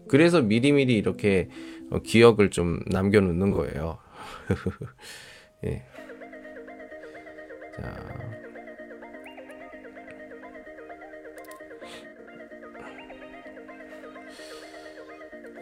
그래서 0.08 0.42
미리미리 0.42 0.94
이렇게 0.96 1.48
어, 1.90 1.98
기억을 2.00 2.50
좀 2.50 2.80
남겨놓는 2.86 3.50
거예요. 3.52 3.98
예. 5.64 5.82
자. 7.80 8.31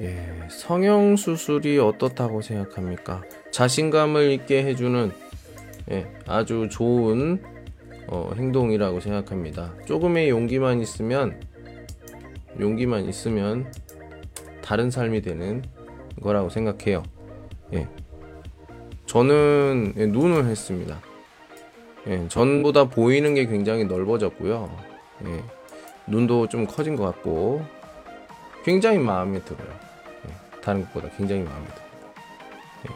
예, 0.02 0.16
성형 0.48 1.16
수술이 1.16 1.78
어떻다고 1.78 2.40
생각합니까? 2.40 3.22
자신감을 3.50 4.30
있게 4.32 4.64
해주는 4.64 5.12
예, 5.90 6.06
아주 6.26 6.68
좋은 6.70 7.42
어, 8.06 8.30
행동이라고 8.34 9.00
생각합니다. 9.00 9.74
조금의 9.86 10.30
용기만 10.30 10.80
있으면 10.80 11.38
용기만 12.58 13.04
있으면 13.04 13.70
다른 14.62 14.90
삶이 14.90 15.20
되는 15.20 15.62
거라고 16.22 16.48
생각해요. 16.48 17.02
예. 17.74 17.86
저는 19.04 19.94
예, 19.98 20.06
눈을 20.06 20.46
했습니다. 20.46 20.98
예, 22.06 22.26
전보다 22.28 22.84
보이는 22.88 23.34
게 23.34 23.44
굉장히 23.44 23.84
넓어졌고요. 23.84 24.74
예, 25.26 25.44
눈도 26.06 26.48
좀 26.48 26.66
커진 26.66 26.96
것 26.96 27.04
같고 27.04 27.62
굉장히 28.64 28.98
마음에 28.98 29.40
들어요. 29.40 29.89
다른 30.62 30.82
것보다 30.86 31.08
굉장히 31.16 31.44
들어요. 31.44 31.64
예. 32.86 32.90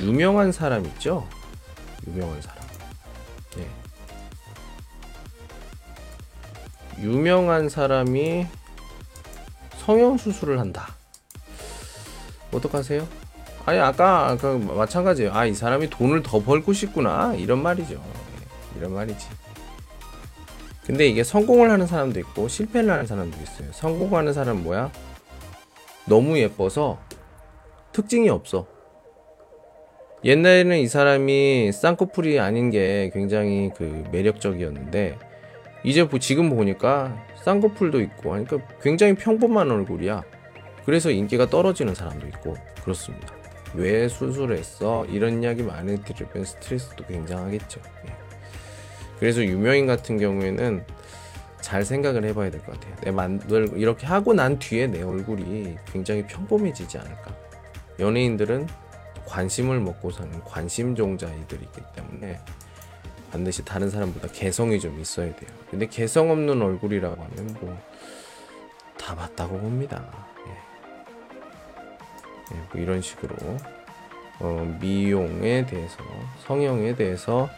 예. 0.00 0.04
유명한 0.04 0.52
사람 0.52 0.84
있죠? 0.86 1.26
유명한 2.06 2.40
사람. 2.40 2.58
예. 3.58 3.68
유명한 7.02 7.68
사람이 7.68 8.46
성형 9.78 10.16
수술을 10.18 10.58
한다. 10.58 10.94
어떡하세요? 12.52 13.06
아니 13.66 13.78
아까 13.78 14.28
아까 14.28 14.56
마찬가지예요. 14.56 15.32
아 15.34 15.44
이 15.46 15.52
사람이 15.54 15.90
돈을 15.90 16.22
더 16.22 16.40
벌고 16.42 16.72
싶구나 16.72 17.34
이런 17.34 17.62
말이죠. 17.62 17.94
예. 17.94 18.78
이런 18.78 18.94
말이지. 18.94 19.26
근데 20.88 21.06
이게 21.06 21.22
성공을 21.22 21.70
하는 21.70 21.86
사람도 21.86 22.18
있고 22.20 22.48
실패를 22.48 22.90
하는 22.90 23.04
사람도 23.04 23.36
있어요. 23.42 23.68
성공하는 23.72 24.32
사람은 24.32 24.64
뭐야? 24.64 24.90
너무 26.06 26.38
예뻐서 26.38 26.98
특징이 27.92 28.30
없어. 28.30 28.66
옛날에는 30.24 30.78
이 30.78 30.88
사람이 30.88 31.72
쌍꺼풀이 31.72 32.40
아닌 32.40 32.70
게 32.70 33.10
굉장히 33.12 33.70
그 33.76 34.02
매력적이었는데 34.12 35.18
이제 35.84 36.08
지금 36.20 36.48
보니까 36.48 37.22
쌍꺼풀도 37.44 38.00
있고 38.00 38.32
하니까 38.32 38.56
굉장히 38.80 39.14
평범한 39.14 39.70
얼굴이야. 39.70 40.22
그래서 40.86 41.10
인기가 41.10 41.50
떨어지는 41.50 41.94
사람도 41.94 42.26
있고 42.28 42.54
그렇습니다. 42.82 43.34
왜 43.74 44.08
수술했어? 44.08 45.04
이런 45.04 45.42
이야기 45.42 45.62
많이 45.62 46.02
들으면 46.02 46.46
스트레스도 46.46 47.04
굉장하겠죠. 47.04 47.82
예. 49.18 49.20
그래서 49.20 49.42
유명인 49.44 49.86
같은 49.86 50.18
경우에는 50.18 50.84
잘 51.60 51.84
생각을 51.84 52.24
해봐야 52.24 52.50
될 52.50 52.60
것 52.62 52.72
같아요. 52.78 52.94
내 53.02 53.10
만들 53.10 53.72
이렇게 53.76 54.06
하고 54.06 54.32
난 54.32 54.58
뒤에 54.58 54.86
내 54.86 55.02
얼굴이 55.02 55.76
굉장히 55.92 56.24
평범해지지 56.26 56.98
않을까. 56.98 57.34
연예인들은 57.98 58.68
관심을 59.26 59.80
먹고 59.80 60.10
사는 60.10 60.32
관심종자이들이기 60.44 61.80
때문에 61.94 62.40
반드시 63.32 63.64
다른 63.64 63.90
사람보다 63.90 64.28
개성이 64.28 64.80
좀 64.80 64.98
있어야 65.00 65.34
돼요. 65.34 65.50
근데 65.70 65.86
개성 65.86 66.30
없는 66.30 66.62
얼굴이라고 66.62 67.22
하면 67.22 67.56
뭐 67.60 67.76
다 68.98 69.14
맞다고 69.14 69.58
봅니다. 69.58 70.04
예. 70.46 70.50
예, 72.54 72.60
뭐 72.70 72.82
이런 72.82 73.00
식으로 73.00 73.34
어, 74.40 74.76
미용에 74.80 75.64
대해서, 75.64 75.96
성형에 76.46 76.94
대해서, 76.94 77.48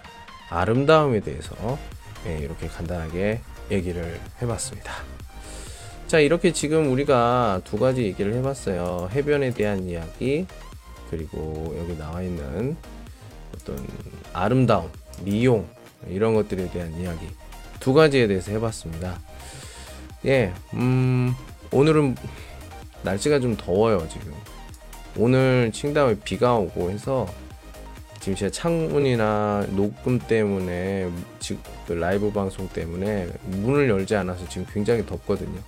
아름다움에 0.51 1.21
대해서 1.21 1.79
예, 2.27 2.39
이렇게 2.39 2.67
간단하게 2.67 3.41
얘기를 3.71 4.21
해봤습니다. 4.43 4.93
자, 6.07 6.19
이렇게 6.19 6.53
지금 6.53 6.91
우리가 6.91 7.63
두 7.65 7.79
가지 7.79 8.03
얘기를 8.03 8.35
해봤어요. 8.35 9.09
해변에 9.13 9.53
대한 9.55 9.85
이야기, 9.85 10.47
그리고 11.09 11.75
여기 11.79 11.97
나와 11.97 12.21
있는 12.21 12.77
어떤 13.55 13.87
아름다움, 14.33 14.91
미용, 15.23 15.69
이런 16.09 16.35
것들에 16.35 16.71
대한 16.71 16.99
이야기 16.99 17.29
두 17.79 17.95
가지에 17.95 18.27
대해서 18.27 18.51
해봤습니다. 18.53 19.19
예, 20.27 20.53
음, 20.75 21.35
오늘은 21.71 22.17
날씨가 23.03 23.41
좀 23.41 23.57
더워요, 23.57 24.07
지금. 24.09 24.35
오늘 25.17 25.71
칭다오에 25.73 26.19
비가 26.25 26.57
오고 26.57 26.91
해서 26.91 27.27
지금 28.21 28.35
제가 28.35 28.51
창문이나 28.51 29.67
녹음 29.71 30.19
때문에 30.19 31.11
지금 31.39 31.63
그 31.87 31.95
라이브 31.95 32.31
방송 32.31 32.69
때문에 32.69 33.29
문을 33.45 33.89
열지 33.89 34.15
않아서 34.15 34.47
지금 34.49 34.67
굉장히 34.71 35.05
덥거든요. 35.07 35.59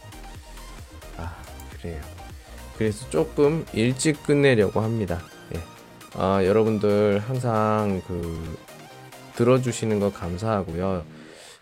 아, 1.16 1.34
그래요. 1.72 1.98
그래서 2.76 3.08
조금 3.08 3.64
일찍 3.72 4.22
끝내려고 4.22 4.80
합니다. 4.80 5.22
예. 5.54 5.60
아, 6.14 6.44
여러분들 6.44 7.20
항상 7.20 8.02
그 8.06 8.58
들어주시는 9.36 9.98
거 9.98 10.12
감사하고요. 10.12 11.04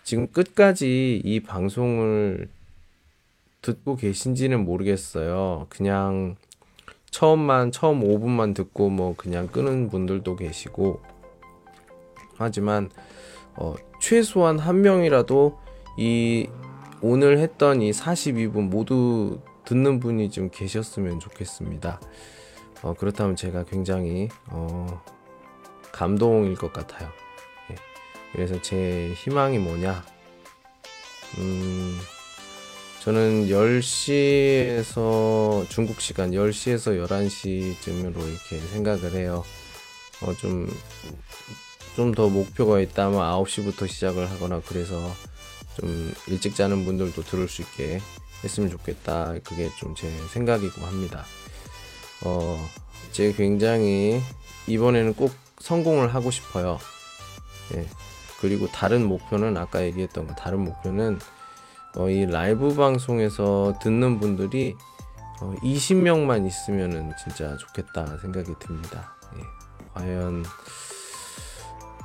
지금 0.03 0.27
끝까지 0.27 1.21
이 1.23 1.39
방송을 1.39 2.49
듣고 3.61 3.95
계신지는 3.95 4.65
모르겠어요. 4.65 5.67
그냥 5.69 6.35
처음만 7.11 7.71
처음 7.71 8.01
5분만 8.01 8.55
듣고 8.55 8.89
뭐 8.89 9.13
그냥 9.15 9.47
끄는 9.47 9.89
분들도 9.89 10.37
계시고 10.37 11.01
하지만 12.37 12.89
어, 13.55 13.75
최소한 13.99 14.57
한 14.57 14.81
명이라도 14.81 15.59
이 15.97 16.47
오늘 17.01 17.39
했던 17.39 17.81
이 17.81 17.91
42분 17.91 18.69
모두 18.69 19.41
듣는 19.65 19.99
분이 19.99 20.31
좀 20.31 20.49
계셨으면 20.49 21.19
좋겠습니다. 21.19 21.99
어, 22.81 22.93
그렇다면 22.97 23.35
제가 23.35 23.65
굉장히 23.65 24.29
어, 24.49 25.03
감동일 25.91 26.55
것 26.55 26.71
같아요. 26.71 27.09
예. 27.71 27.75
그래서 28.31 28.59
제 28.61 29.13
희망이 29.17 29.59
뭐냐? 29.59 30.03
음, 31.37 31.99
저는 33.01 33.47
10시에서 33.47 34.89
중국 35.69 36.01
시간 36.01 36.31
10시에서 36.31 37.03
11시쯤으로 37.07 38.17
이렇게 38.27 38.59
생각을 38.59 39.13
해요. 39.13 39.43
어, 40.21 40.33
좀, 40.35 40.69
좀 41.95 42.13
더 42.13 42.29
목표가 42.29 42.79
있다면 42.79 43.19
9시부터 43.19 43.87
시작을 43.87 44.29
하거나 44.29 44.61
그래서 44.67 45.11
좀 45.79 46.13
일찍 46.27 46.55
자는 46.55 46.85
분들도 46.85 47.23
들을 47.23 47.47
수 47.47 47.63
있게 47.63 47.99
했으면 48.43 48.69
좋겠다. 48.69 49.33
그게 49.43 49.69
좀 49.79 49.95
제 49.95 50.07
생각이고 50.31 50.81
합니다. 50.85 51.25
어, 52.23 52.63
제 53.11 53.33
굉장히 53.33 54.21
이번에는 54.67 55.15
꼭 55.15 55.31
성공을 55.59 56.13
하고 56.13 56.29
싶어요. 56.29 56.77
예. 57.75 57.87
그리고 58.39 58.67
다른 58.67 59.03
목표는 59.05 59.57
아까 59.57 59.83
얘기했던 59.83 60.27
거 60.27 60.35
다른 60.35 60.59
목표는 60.61 61.17
어, 61.97 62.09
이 62.09 62.25
라이브 62.25 62.73
방송에서 62.75 63.73
듣는 63.81 64.19
분들이 64.19 64.75
어, 65.41 65.53
20명만 65.61 66.45
있으면은 66.45 67.11
진짜 67.21 67.57
좋겠다 67.57 68.17
생각이 68.17 68.53
듭니다. 68.59 69.15
예. 69.35 69.41
과연 69.93 70.45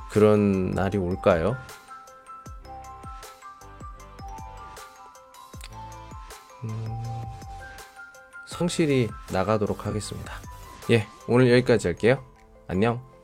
그런 0.09 0.71
날이 0.71 0.97
올까요? 0.97 1.55
음, 6.63 7.03
성실히 8.47 9.09
나가도록 9.31 9.85
하겠습니다. 9.85 10.33
예, 10.89 11.07
오늘 11.27 11.51
여기까지 11.51 11.87
할게요. 11.87 12.23
안녕. 12.67 13.16